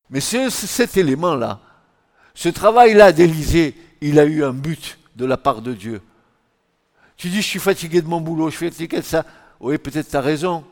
Mais 0.10 0.20
cet 0.20 0.98
élément-là, 0.98 1.60
ce 2.34 2.50
travail-là 2.50 3.12
d'Élysée, 3.12 3.76
il 4.02 4.20
a 4.20 4.26
eu 4.26 4.44
un 4.44 4.54
but 4.54 5.00
de 5.16 5.26
la 5.26 5.38
part 5.38 5.62
de 5.62 5.74
Dieu. 5.74 6.02
Tu 7.16 7.30
dis, 7.30 7.42
je 7.42 7.48
suis 7.48 7.60
fatigué 7.60 8.02
de 8.02 8.08
mon 8.08 8.20
boulot, 8.20 8.50
je 8.50 8.58
suis 8.58 8.70
fatigué 8.70 8.98
de 8.98 9.06
ça. 9.06 9.26
Oui, 9.60 9.78
peut-être 9.78 10.10
tu 10.10 10.16
as 10.16 10.22
raison. 10.22 10.66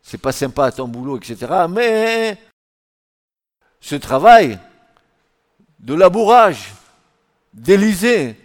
C'est 0.00 0.18
pas 0.18 0.32
sympa 0.32 0.72
ton 0.72 0.88
boulot, 0.88 1.18
etc. 1.18 1.66
Mais 1.68 2.38
ce 3.80 3.96
travail 3.96 4.58
de 5.78 5.94
labourage 5.94 6.72
d'Élysée, 7.52 8.36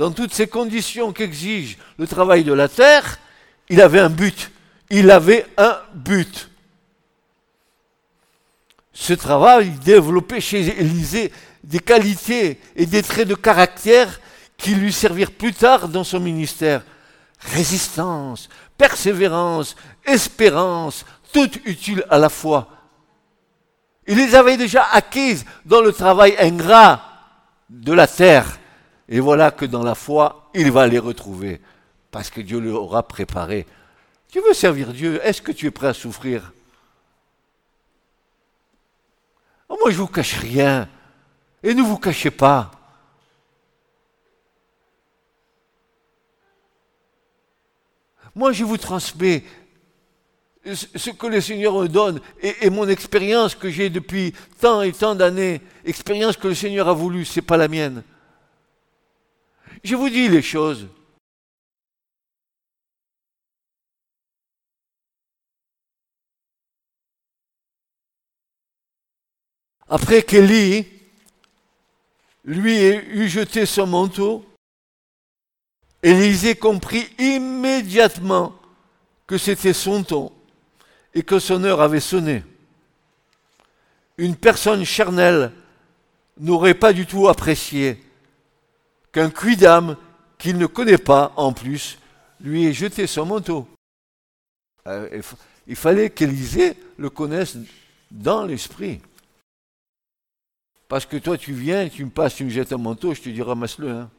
dans 0.00 0.12
toutes 0.12 0.32
ces 0.32 0.46
conditions 0.46 1.12
qu'exige 1.12 1.76
le 1.98 2.06
travail 2.06 2.42
de 2.42 2.54
la 2.54 2.68
terre, 2.68 3.18
il 3.68 3.82
avait 3.82 4.00
un 4.00 4.08
but. 4.08 4.50
Il 4.88 5.10
avait 5.10 5.44
un 5.58 5.78
but. 5.92 6.48
Ce 8.94 9.12
travail 9.12 9.68
développait 9.84 10.40
chez 10.40 10.60
Élisée 10.80 11.30
des 11.62 11.80
qualités 11.80 12.58
et 12.76 12.86
des 12.86 13.02
traits 13.02 13.28
de 13.28 13.34
caractère 13.34 14.22
qui 14.56 14.74
lui 14.74 14.90
servirent 14.90 15.32
plus 15.32 15.52
tard 15.52 15.86
dans 15.86 16.02
son 16.02 16.18
ministère. 16.18 16.80
Résistance, 17.38 18.48
persévérance, 18.78 19.76
espérance, 20.06 21.04
tout 21.30 21.50
utile 21.66 22.06
à 22.08 22.16
la 22.16 22.30
fois. 22.30 22.68
Il 24.06 24.16
les 24.16 24.34
avait 24.34 24.56
déjà 24.56 24.82
acquises 24.92 25.44
dans 25.66 25.82
le 25.82 25.92
travail 25.92 26.36
ingrat 26.38 27.02
de 27.68 27.92
la 27.92 28.06
terre. 28.06 28.59
Et 29.10 29.18
voilà 29.18 29.50
que 29.50 29.64
dans 29.64 29.82
la 29.82 29.96
foi, 29.96 30.50
il 30.54 30.70
va 30.70 30.86
les 30.86 31.00
retrouver. 31.00 31.60
Parce 32.12 32.30
que 32.30 32.40
Dieu 32.40 32.60
l'aura 32.60 33.06
préparé. 33.06 33.66
Tu 34.28 34.40
veux 34.40 34.54
servir 34.54 34.92
Dieu 34.92 35.20
Est-ce 35.24 35.42
que 35.42 35.50
tu 35.50 35.66
es 35.66 35.70
prêt 35.72 35.88
à 35.88 35.94
souffrir? 35.94 36.52
Oh, 39.68 39.76
Moi, 39.80 39.90
je 39.90 39.96
ne 39.96 40.02
vous 40.02 40.06
cache 40.06 40.38
rien. 40.38 40.88
Et 41.62 41.74
ne 41.74 41.82
vous 41.82 41.98
cachez 41.98 42.30
pas. 42.30 42.70
Moi, 48.34 48.52
je 48.52 48.62
vous 48.62 48.78
transmets 48.78 49.42
ce 50.64 51.10
que 51.10 51.26
le 51.26 51.40
Seigneur 51.40 51.74
me 51.74 51.88
donne 51.88 52.20
et, 52.40 52.70
mon 52.70 52.88
expérience 52.88 53.54
que 53.54 53.70
j'ai 53.70 53.90
depuis 53.90 54.34
tant 54.60 54.82
et 54.82 54.92
tant 54.92 55.14
d'années, 55.14 55.60
expérience 55.84 56.36
que 56.36 56.48
le 56.48 56.54
Seigneur 56.54 56.88
a 56.88 56.92
voulu, 56.92 57.24
ce 57.24 57.40
n'est 57.40 57.46
pas 57.46 57.56
la 57.56 57.66
mienne. 57.66 58.04
Je 59.82 59.96
vous 59.96 60.10
dis 60.10 60.28
les 60.28 60.42
choses. 60.42 60.88
Après 69.88 70.22
qu'Élie 70.22 70.86
lui 72.44 72.76
ait 72.76 73.28
jeté 73.28 73.66
son 73.66 73.86
manteau, 73.86 74.46
Élisée 76.02 76.54
comprit 76.54 77.10
immédiatement 77.18 78.54
que 79.26 79.36
c'était 79.36 79.74
son 79.74 80.02
ton 80.02 80.32
et 81.12 81.22
que 81.22 81.38
son 81.38 81.62
heure 81.64 81.82
avait 81.82 82.00
sonné. 82.00 82.42
Une 84.16 84.36
personne 84.36 84.84
charnelle 84.84 85.52
n'aurait 86.38 86.74
pas 86.74 86.94
du 86.94 87.04
tout 87.04 87.28
apprécié 87.28 88.02
qu'un 89.12 89.30
cuidam 89.30 89.96
qu'il 90.38 90.58
ne 90.58 90.66
connaît 90.66 90.98
pas 90.98 91.32
en 91.36 91.52
plus 91.52 91.98
lui 92.40 92.66
ait 92.66 92.72
jeté 92.72 93.06
son 93.06 93.26
manteau. 93.26 93.68
Euh, 94.86 95.22
il 95.66 95.76
fallait 95.76 96.10
qu'Élisée 96.10 96.76
le 96.96 97.10
connaisse 97.10 97.56
dans 98.10 98.44
l'esprit. 98.44 99.00
Parce 100.88 101.06
que 101.06 101.16
toi, 101.16 101.38
tu 101.38 101.52
viens, 101.52 101.88
tu 101.88 102.04
me 102.04 102.10
passes, 102.10 102.34
tu 102.34 102.44
me 102.44 102.50
jettes 102.50 102.72
un 102.72 102.78
manteau, 102.78 103.14
je 103.14 103.20
te 103.20 103.28
dis 103.28 103.42
ramasse-le. 103.42 103.90
Hein. 103.90 104.10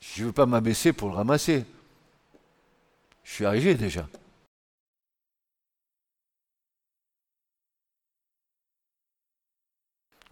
Je 0.00 0.22
ne 0.22 0.26
veux 0.26 0.32
pas 0.32 0.46
m'abaisser 0.46 0.92
pour 0.92 1.08
le 1.08 1.14
ramasser. 1.14 1.64
Je 3.24 3.32
suis 3.32 3.46
âgé 3.46 3.74
déjà. 3.74 4.06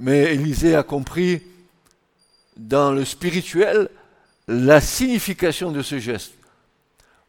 Mais 0.02 0.34
Élisée 0.34 0.74
a 0.74 0.82
compris 0.82 1.42
dans 2.56 2.90
le 2.90 3.04
spirituel 3.04 3.88
la 4.48 4.80
signification 4.80 5.70
de 5.70 5.80
ce 5.80 6.00
geste. 6.00 6.34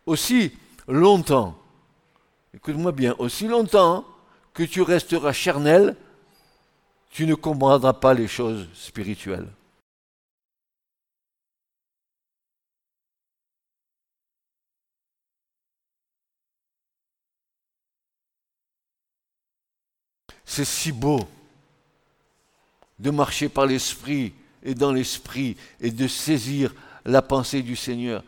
Aussi 0.07 0.57
longtemps, 0.87 1.55
écoute-moi 2.51 2.91
bien, 2.91 3.13
aussi 3.19 3.47
longtemps 3.47 4.05
que 4.55 4.63
tu 4.63 4.81
resteras 4.81 5.33
charnel, 5.33 5.95
tu 7.11 7.27
ne 7.27 7.35
comprendras 7.35 7.93
pas 7.93 8.15
les 8.15 8.27
choses 8.27 8.67
spirituelles. 8.73 9.47
C'est 20.43 20.65
si 20.65 20.91
beau 20.91 21.19
de 22.99 23.11
marcher 23.11 23.49
par 23.49 23.65
l'esprit 23.65 24.33
et 24.63 24.75
dans 24.75 24.91
l'esprit 24.91 25.57
et 25.81 25.91
de 25.91 26.07
saisir 26.07 26.73
la 27.05 27.21
pensée 27.21 27.61
du 27.61 27.75
Seigneur. 27.75 28.23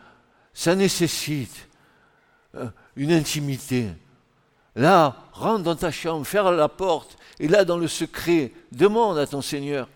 Ça 0.54 0.76
nécessite 0.76 1.68
euh, 2.56 2.70
une 2.96 3.12
intimité. 3.12 3.90
Là, 4.76 5.16
rentre 5.32 5.64
dans 5.64 5.76
ta 5.76 5.92
chambre, 5.92 6.26
ferme 6.26 6.56
la 6.56 6.68
porte, 6.68 7.18
et 7.40 7.48
là, 7.48 7.66
dans 7.66 7.78
le 7.78 7.88
secret, 7.88 8.52
demande 8.72 9.18
à 9.18 9.28
ton 9.28 9.42
Seigneur. 9.42 9.88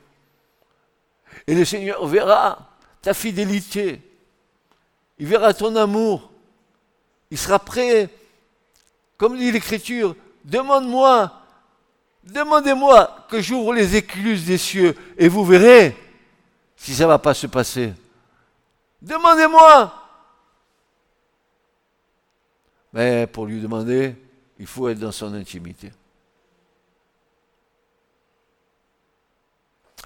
Et 1.47 1.55
le 1.55 1.65
Seigneur 1.65 2.05
verra 2.05 2.69
ta 3.01 3.13
fidélité. 3.13 4.01
Il 5.17 5.27
verra 5.27 5.53
ton 5.53 5.75
amour. 5.75 6.31
Il 7.31 7.37
sera 7.37 7.59
prêt. 7.59 8.09
Comme 9.17 9.37
dit 9.37 9.51
l'Écriture, 9.51 10.15
demande-moi 10.45 11.38
Demandez-moi 12.23 13.25
que 13.29 13.41
j'ouvre 13.41 13.73
les 13.73 13.95
écluses 13.95 14.45
des 14.45 14.57
cieux 14.57 14.95
et 15.17 15.27
vous 15.27 15.45
verrez 15.45 15.95
si 16.75 16.93
ça 16.93 17.03
ne 17.03 17.09
va 17.09 17.19
pas 17.19 17.33
se 17.33 17.47
passer. 17.47 17.93
Demandez-moi. 19.01 19.93
Mais 22.93 23.27
pour 23.27 23.45
lui 23.45 23.61
demander, 23.61 24.15
il 24.57 24.67
faut 24.67 24.89
être 24.89 24.99
dans 24.99 25.11
son 25.11 25.33
intimité. 25.33 25.91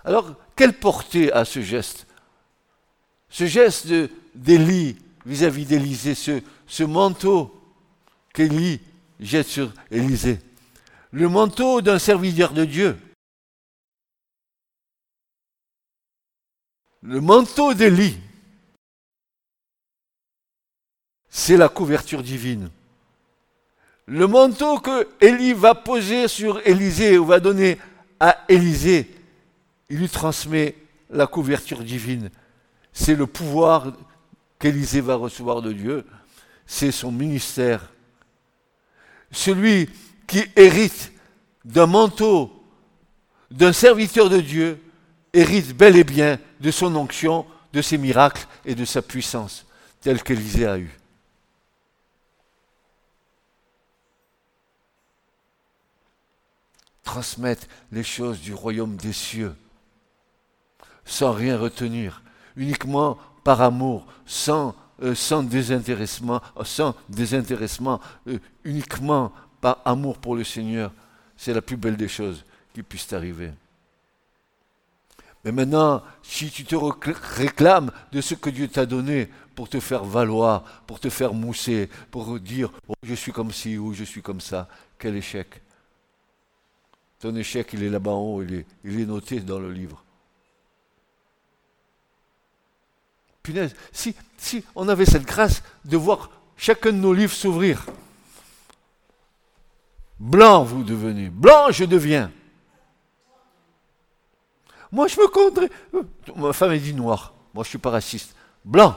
Alors, 0.06 0.34
quelle 0.56 0.74
portée 0.74 1.32
a 1.32 1.46
ce 1.46 1.62
geste? 1.62 2.06
Ce 3.30 3.46
geste 3.46 3.88
d'Élie 4.36 4.98
vis-à-vis 5.26 5.66
d'Élisée, 5.66 6.14
ce, 6.14 6.42
ce 6.68 6.84
manteau 6.84 7.60
qu'Élie 8.34 8.82
jette 9.20 9.48
sur 9.48 9.72
Élisée 9.90 10.40
le 11.14 11.30
manteau 11.30 11.82
d'un 11.82 12.00
serviteur 12.00 12.54
de 12.54 12.66
Dieu. 12.66 12.98
Le 17.04 17.22
manteau 17.22 17.76
d'Élie, 17.76 18.18
c'est 21.30 21.56
la 21.56 21.70
couverture 21.70 22.24
divine. 22.24 22.72
Le 24.08 24.26
manteau 24.26 24.80
que 24.80 25.08
Élie 25.22 25.54
va 25.54 25.76
poser 25.76 26.28
sur 26.28 26.66
Élisée 26.68 27.18
ou 27.20 27.26
va 27.26 27.40
donner 27.40 27.78
à 28.20 28.44
Élisée, 28.50 29.10
il 29.90 30.00
lui 30.00 30.10
transmet 30.10 30.76
la 31.12 31.28
couverture 31.28 31.84
divine. 31.84 32.32
C'est 32.92 33.16
le 33.16 33.28
pouvoir 33.28 33.94
qu'Élisée 34.58 35.02
va 35.02 35.16
recevoir 35.16 35.62
de 35.62 35.74
Dieu. 35.74 36.08
C'est 36.66 36.92
son 36.92 37.12
ministère. 37.12 37.92
Celui 39.32 39.90
qui 40.28 40.44
hérite 40.56 41.12
d'un 41.66 41.86
manteau 41.86 42.64
d'un 43.54 43.72
serviteur 43.72 44.30
de 44.30 44.42
Dieu 44.42 44.82
hérite 45.32 45.78
bel 45.78 45.96
et 45.96 46.04
bien 46.04 46.40
de 46.60 46.72
son 46.72 46.96
onction, 46.96 47.46
de 47.72 47.82
ses 47.82 47.98
miracles 47.98 48.48
et 48.66 48.76
de 48.76 48.84
sa 48.84 49.02
puissance, 49.02 49.66
telle 50.02 50.22
qu'Élisée 50.24 50.66
a 50.66 50.78
eu. 50.80 50.92
Transmettre 57.04 57.68
les 57.92 58.04
choses 58.04 58.40
du 58.40 58.54
royaume 58.54 58.96
des 58.96 59.14
cieux, 59.14 59.56
sans 61.06 61.32
rien 61.32 61.58
retenir, 61.58 62.24
uniquement 62.56 63.18
par 63.44 63.62
amour, 63.62 64.08
sans, 64.26 64.76
euh, 65.04 65.42
désintéressement, 65.44 66.42
sans 66.64 66.96
désintéressement, 67.10 68.00
euh, 68.28 68.40
uniquement 68.64 69.32
par 69.64 69.80
amour 69.86 70.18
pour 70.18 70.36
le 70.36 70.44
Seigneur, 70.44 70.92
c'est 71.38 71.54
la 71.54 71.62
plus 71.62 71.78
belle 71.78 71.96
des 71.96 72.10
choses 72.10 72.44
qui 72.74 72.84
puissent 72.84 73.08
t'arriver. 73.08 73.52
Mais 75.46 75.54
maintenant, 75.54 76.04
si 76.22 76.52
tu 76.52 76.66
te 76.66 76.76
réclames 76.76 77.90
de 78.12 78.20
ce 78.20 78.36
que 78.36 78.50
Dieu 78.50 78.68
t'a 78.68 78.86
donné 78.86 79.30
pour 79.56 79.70
te 79.70 79.80
faire 79.80 80.04
valoir, 80.04 80.64
pour 80.86 81.00
te 81.00 81.10
faire 81.10 81.34
mousser, 81.34 81.90
pour 82.12 82.42
dire 82.42 82.72
oh, 82.90 82.94
je 83.04 83.14
suis 83.14 83.32
comme 83.32 83.54
ci 83.54 83.78
ou 83.78 83.94
je 83.94 84.04
suis 84.04 84.22
comme 84.22 84.42
ça, 84.42 84.68
quel 85.00 85.16
échec. 85.16 85.62
Ton 87.22 87.34
échec, 87.38 87.70
il 87.72 87.84
est 87.84 87.90
là-bas 87.90 88.12
en 88.12 88.20
haut, 88.20 88.44
il 88.44 88.54
est, 88.56 88.66
il 88.84 89.00
est 89.00 89.06
noté 89.06 89.40
dans 89.40 89.60
le 89.60 89.72
livre. 89.72 90.04
Punaise, 93.42 93.74
si, 93.94 94.14
si 94.38 94.66
on 94.76 94.90
avait 94.90 95.06
cette 95.06 95.26
grâce 95.26 95.64
de 95.86 95.96
voir 95.96 96.32
chacun 96.58 96.92
de 96.92 96.98
nos 96.98 97.14
livres 97.14 97.34
s'ouvrir, 97.34 97.86
Blanc 100.20 100.64
vous 100.64 100.84
devenez. 100.84 101.30
Blanc 101.30 101.72
je 101.72 101.86
deviens. 101.86 102.32
Moi 104.92 105.08
je 105.08 105.20
me 105.20 105.28
compterai. 105.28 105.70
Ma 106.36 106.54
femme 106.54 106.72
est 106.74 106.80
dit 106.80 106.94
noir. 106.94 107.34
Moi 107.54 107.64
je 107.64 107.68
ne 107.68 107.72
suis 107.72 107.78
pas 107.78 107.92
raciste. 107.92 108.36
Blanc. 108.64 108.96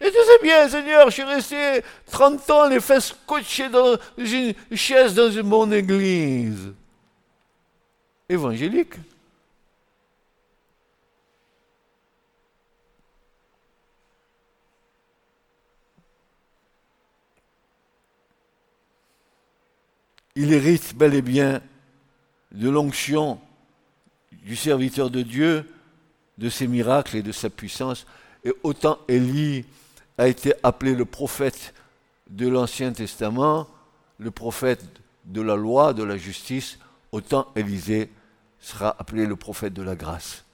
Et 0.00 0.10
tu 0.10 0.16
sais 0.16 0.42
bien, 0.42 0.68
Seigneur, 0.68 1.06
je 1.06 1.14
suis 1.14 1.22
resté 1.22 1.82
30 2.10 2.50
ans 2.50 2.68
les 2.68 2.80
fesses 2.80 3.08
scotchées 3.08 3.70
dans 3.70 3.96
une 4.18 4.54
chaise 4.74 5.14
dans 5.14 5.30
bonne 5.42 5.72
église. 5.72 6.74
Évangélique. 8.28 8.94
Il 20.36 20.52
hérite 20.52 20.94
bel 20.94 21.14
et 21.14 21.22
bien 21.22 21.62
de 22.52 22.68
l'onction 22.68 23.40
du 24.44 24.54
serviteur 24.54 25.10
de 25.10 25.22
Dieu, 25.22 25.66
de 26.36 26.50
ses 26.50 26.66
miracles 26.66 27.16
et 27.16 27.22
de 27.22 27.32
sa 27.32 27.48
puissance. 27.48 28.06
Et 28.44 28.52
autant 28.62 28.98
Élie 29.08 29.64
a 30.18 30.28
été 30.28 30.52
appelé 30.62 30.94
le 30.94 31.06
prophète 31.06 31.72
de 32.28 32.46
l'Ancien 32.46 32.92
Testament, 32.92 33.66
le 34.18 34.30
prophète 34.30 34.84
de 35.24 35.40
la 35.40 35.56
loi, 35.56 35.94
de 35.94 36.02
la 36.02 36.18
justice, 36.18 36.78
autant 37.12 37.48
Élisée 37.56 38.10
sera 38.60 38.94
appelé 38.98 39.26
le 39.26 39.36
prophète 39.36 39.72
de 39.72 39.82
la 39.82 39.96
grâce. 39.96 40.44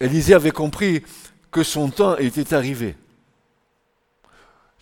Élisée 0.00 0.34
avait 0.34 0.50
compris 0.50 1.02
que 1.50 1.62
son 1.62 1.90
temps 1.90 2.16
était 2.16 2.54
arrivé. 2.54 2.96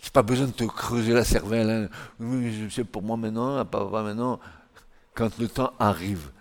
N'ai 0.03 0.11
pas 0.11 0.23
besoin 0.23 0.47
de 0.47 0.51
te 0.51 0.63
creuser 0.63 1.13
la 1.13 1.23
cervelle. 1.23 1.89
Hein. 2.19 2.69
C'est 2.69 2.83
pour 2.83 3.03
moi 3.03 3.17
maintenant, 3.17 3.63
pas 3.65 3.85
maintenant. 4.03 4.39
Quand 5.13 5.37
le 5.37 5.47
temps 5.47 5.73
arrive, 5.77 6.31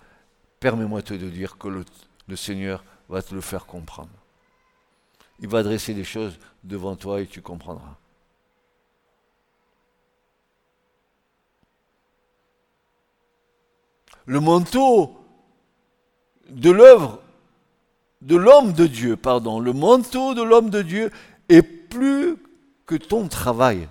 permets-moi 0.61 1.03
de 1.03 1.29
dire 1.29 1.59
que 1.59 1.69
le, 1.69 2.37
Seigneur 2.37 2.85
va 3.09 3.23
te 3.23 3.35
le 3.35 3.41
faire 3.41 3.67
comprendre. 3.67 4.11
Il 5.41 5.49
va 5.49 5.63
dresser 5.63 5.95
des 5.95 6.05
choses 6.05 6.39
devant 6.63 6.97
toi 6.97 7.21
et 7.21 7.27
tu 7.27 7.43
comprendras. 7.43 7.97
Le 14.27 14.39
manteau 14.39 15.19
de 16.49 16.71
l'œuvre 16.71 17.21
de 18.21 18.37
l'homme 18.37 18.73
de 18.75 18.87
Dieu, 18.87 19.17
pardon, 19.17 19.61
le 19.61 19.73
manteau 19.73 20.35
de 20.35 20.43
l'homme 20.43 20.71
de 20.71 20.83
Dieu 20.83 21.11
est 21.49 21.63
plus 21.63 22.37
que 22.91 22.97
ton 22.97 23.29
travail. 23.29 23.89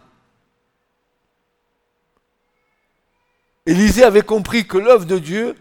Élisée 3.65 4.03
avait 4.03 4.23
compris 4.23 4.67
que 4.67 4.77
l'œuvre 4.77 5.05
de 5.05 5.17
Dieu 5.17 5.55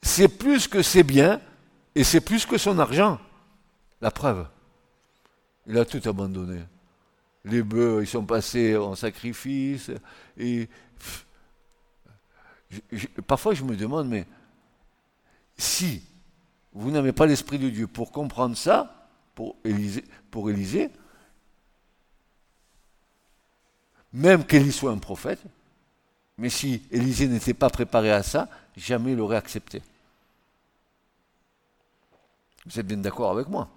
c'est 0.00 0.28
plus 0.28 0.68
que 0.68 0.80
ses 0.80 1.02
biens 1.02 1.40
et 1.96 2.04
c'est 2.04 2.20
plus 2.20 2.46
que 2.46 2.56
son 2.56 2.78
argent. 2.78 3.18
La 4.00 4.12
preuve, 4.12 4.46
il 5.66 5.76
a 5.76 5.84
tout 5.84 6.00
abandonné. 6.08 6.60
Les 7.44 7.64
bœufs, 7.64 8.02
ils 8.02 8.06
sont 8.06 8.24
passés 8.24 8.76
en 8.76 8.94
sacrifice. 8.94 9.90
Et 10.38 10.68
parfois, 13.26 13.54
je 13.54 13.64
me 13.64 13.74
demande, 13.74 14.08
mais 14.08 14.24
si 15.56 16.04
vous 16.72 16.92
n'avez 16.92 17.12
pas 17.12 17.26
l'Esprit 17.26 17.58
de 17.58 17.70
Dieu 17.70 17.88
pour 17.88 18.12
comprendre 18.12 18.56
ça, 18.56 19.08
pour 19.34 19.56
Élisée, 19.64 20.04
pour 20.30 20.48
Élisée 20.48 20.92
même 24.16 24.46
qu'Élie 24.46 24.72
soit 24.72 24.92
un 24.92 24.98
prophète, 24.98 25.42
mais 26.38 26.48
si 26.48 26.82
Élisée 26.90 27.28
n'était 27.28 27.52
pas 27.52 27.68
préparé 27.68 28.10
à 28.10 28.22
ça, 28.22 28.48
jamais 28.74 29.12
il 29.12 29.18
l'aurait 29.18 29.36
accepté. 29.36 29.82
Vous 32.64 32.80
êtes 32.80 32.86
bien 32.86 32.96
d'accord 32.96 33.30
avec 33.30 33.48
moi? 33.48 33.68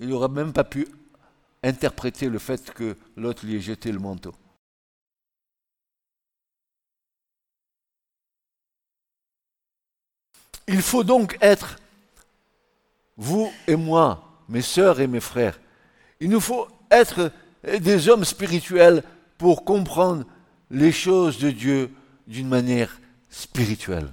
Il 0.00 0.08
n'aurait 0.08 0.28
même 0.28 0.54
pas 0.54 0.64
pu 0.64 0.88
interpréter 1.62 2.30
le 2.30 2.38
fait 2.38 2.72
que 2.72 2.96
l'autre 3.16 3.44
lui 3.44 3.56
ait 3.56 3.60
jeté 3.60 3.92
le 3.92 3.98
manteau. 3.98 4.34
Il 10.66 10.80
faut 10.80 11.04
donc 11.04 11.36
être, 11.42 11.76
vous 13.18 13.52
et 13.66 13.76
moi, 13.76 14.40
mes 14.48 14.62
sœurs 14.62 15.00
et 15.00 15.06
mes 15.06 15.20
frères, 15.20 15.60
il 16.18 16.30
nous 16.30 16.40
faut 16.40 16.66
être 16.90 17.30
des 17.64 18.08
hommes 18.08 18.24
spirituels 18.24 19.02
pour 19.38 19.64
comprendre 19.64 20.24
les 20.70 20.92
choses 20.92 21.38
de 21.38 21.50
Dieu 21.50 21.90
d'une 22.26 22.48
manière 22.48 23.00
spirituelle. 23.28 24.12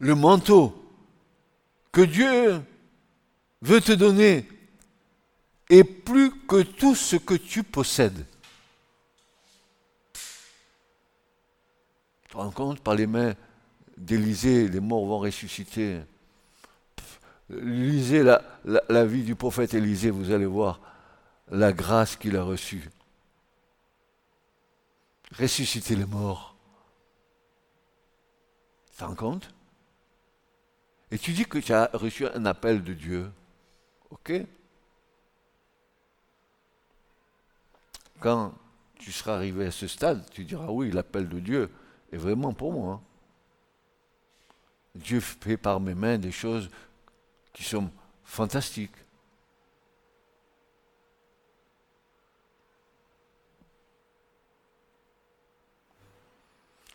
Le 0.00 0.14
manteau 0.14 0.84
que 1.90 2.02
Dieu 2.02 2.62
veut 3.62 3.80
te 3.80 3.92
donner 3.92 4.46
est 5.68 5.84
plus 5.84 6.30
que 6.46 6.62
tout 6.62 6.94
ce 6.94 7.16
que 7.16 7.34
tu 7.34 7.62
possèdes. 7.62 8.24
Tu 12.22 12.28
te 12.30 12.36
rends 12.36 12.50
compte, 12.50 12.80
par 12.80 12.94
les 12.94 13.06
mains 13.06 13.34
d'Élisée, 13.96 14.68
les 14.68 14.80
morts 14.80 15.06
vont 15.06 15.18
ressusciter. 15.18 16.00
Lisez 17.50 18.22
la, 18.22 19.04
vie 19.06 19.22
du 19.22 19.34
prophète 19.34 19.72
Élisée, 19.72 20.10
vous 20.10 20.32
allez 20.32 20.46
voir 20.46 20.80
la 21.50 21.72
grâce 21.72 22.16
qu'il 22.16 22.36
a 22.36 22.42
reçue. 22.42 22.90
Ressusciter 25.38 25.96
les 25.96 26.04
morts. 26.04 26.56
Tu 28.90 28.98
te 28.98 29.04
rends 29.04 29.14
compte? 29.14 29.54
Et 31.10 31.18
tu 31.18 31.32
dis 31.32 31.46
que 31.46 31.58
tu 31.58 31.72
as 31.72 31.88
reçu 31.94 32.26
un 32.26 32.44
appel 32.44 32.82
de 32.82 32.92
Dieu. 32.92 33.30
Ok? 34.10 34.32
Quand 38.20 38.52
tu 38.96 39.12
seras 39.12 39.36
arrivé 39.36 39.66
à 39.66 39.70
ce 39.70 39.86
stade, 39.86 40.28
tu 40.30 40.44
diras 40.44 40.66
oui, 40.66 40.90
l'appel 40.90 41.28
de 41.28 41.38
Dieu 41.38 41.70
est 42.12 42.16
vraiment 42.16 42.52
pour 42.52 42.72
moi. 42.72 43.00
Dieu 44.94 45.20
fait 45.20 45.56
par 45.56 45.80
mes 45.80 45.94
mains 45.94 46.18
des 46.18 46.32
choses 46.32 46.68
qui 47.58 47.64
sont 47.64 47.90
fantastiques. 48.22 48.94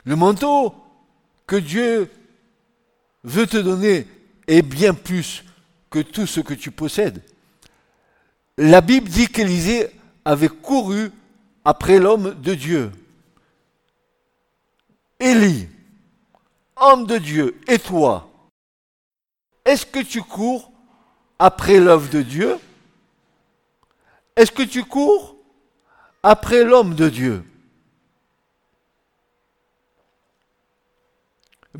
Le 0.05 0.15
manteau 0.15 0.73
que 1.45 1.57
Dieu 1.57 2.09
veut 3.25 3.45
te 3.45 3.57
donner 3.57 4.07
est 4.47 4.61
bien 4.61 4.93
plus 4.93 5.43
que 5.89 5.99
tout 5.99 6.25
ce 6.25 6.39
que 6.39 6.53
tu 6.53 6.71
possèdes. 6.71 7.21
La 8.57 8.79
Bible 8.79 9.09
dit 9.09 9.27
qu'Élisée 9.27 9.91
avait 10.23 10.47
couru 10.47 11.11
après 11.65 11.99
l'homme 11.99 12.39
de 12.41 12.53
Dieu. 12.53 12.91
Élie, 15.19 15.67
homme 16.77 17.05
de 17.05 17.17
Dieu, 17.17 17.59
et 17.67 17.79
toi, 17.79 18.32
est-ce 19.65 19.85
que 19.85 19.99
tu 19.99 20.21
cours 20.21 20.71
après 21.39 21.79
l'œuvre 21.79 22.09
de 22.09 22.21
Dieu? 22.21 22.57
Est-ce 24.35 24.51
que 24.51 24.63
tu 24.63 24.83
cours 24.83 25.35
après 26.21 26.63
l'homme 26.63 26.95
de 26.95 27.09
Dieu? 27.09 27.43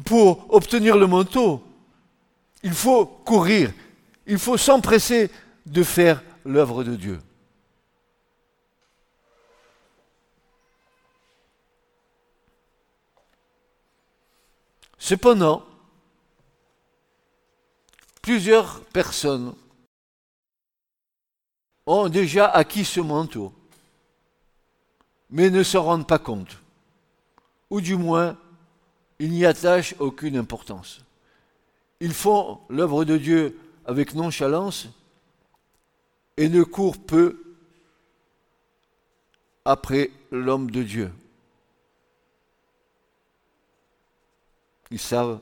Pour 0.06 0.54
obtenir 0.54 0.98
le 0.98 1.08
manteau, 1.08 1.64
il 2.64 2.74
faut 2.74 3.06
courir, 3.06 3.72
il 4.26 4.40
faut 4.40 4.58
s'empresser 4.58 5.30
de 5.66 5.84
faire 5.84 6.24
l'œuvre 6.46 6.84
de 6.84 6.96
Dieu. 6.96 7.20
Cependant, 14.98 15.66
plusieurs 18.24 18.80
personnes 18.86 19.54
ont 21.86 22.08
déjà 22.08 22.48
acquis 22.48 22.86
ce 22.86 23.02
manteau, 23.02 23.54
mais 25.30 25.50
ne 25.50 25.62
s'en 25.62 25.84
rendent 25.84 26.08
pas 26.08 26.20
compte, 26.20 26.58
ou 27.70 27.82
du 27.82 27.98
moins, 27.98 28.38
ils 29.20 29.30
n'y 29.30 29.46
attachent 29.46 29.94
aucune 30.00 30.38
importance. 30.38 31.02
Ils 32.00 32.14
font 32.14 32.62
l'œuvre 32.70 33.04
de 33.04 33.18
Dieu 33.18 33.60
avec 33.86 34.16
nonchalance 34.16 34.88
et 36.38 36.48
ne 36.48 36.64
courent 36.64 36.98
peu 37.06 37.44
après 39.66 40.12
l'homme 40.32 40.72
de 40.72 40.82
Dieu. 40.82 41.12
Ils 44.92 45.00
savent 45.00 45.42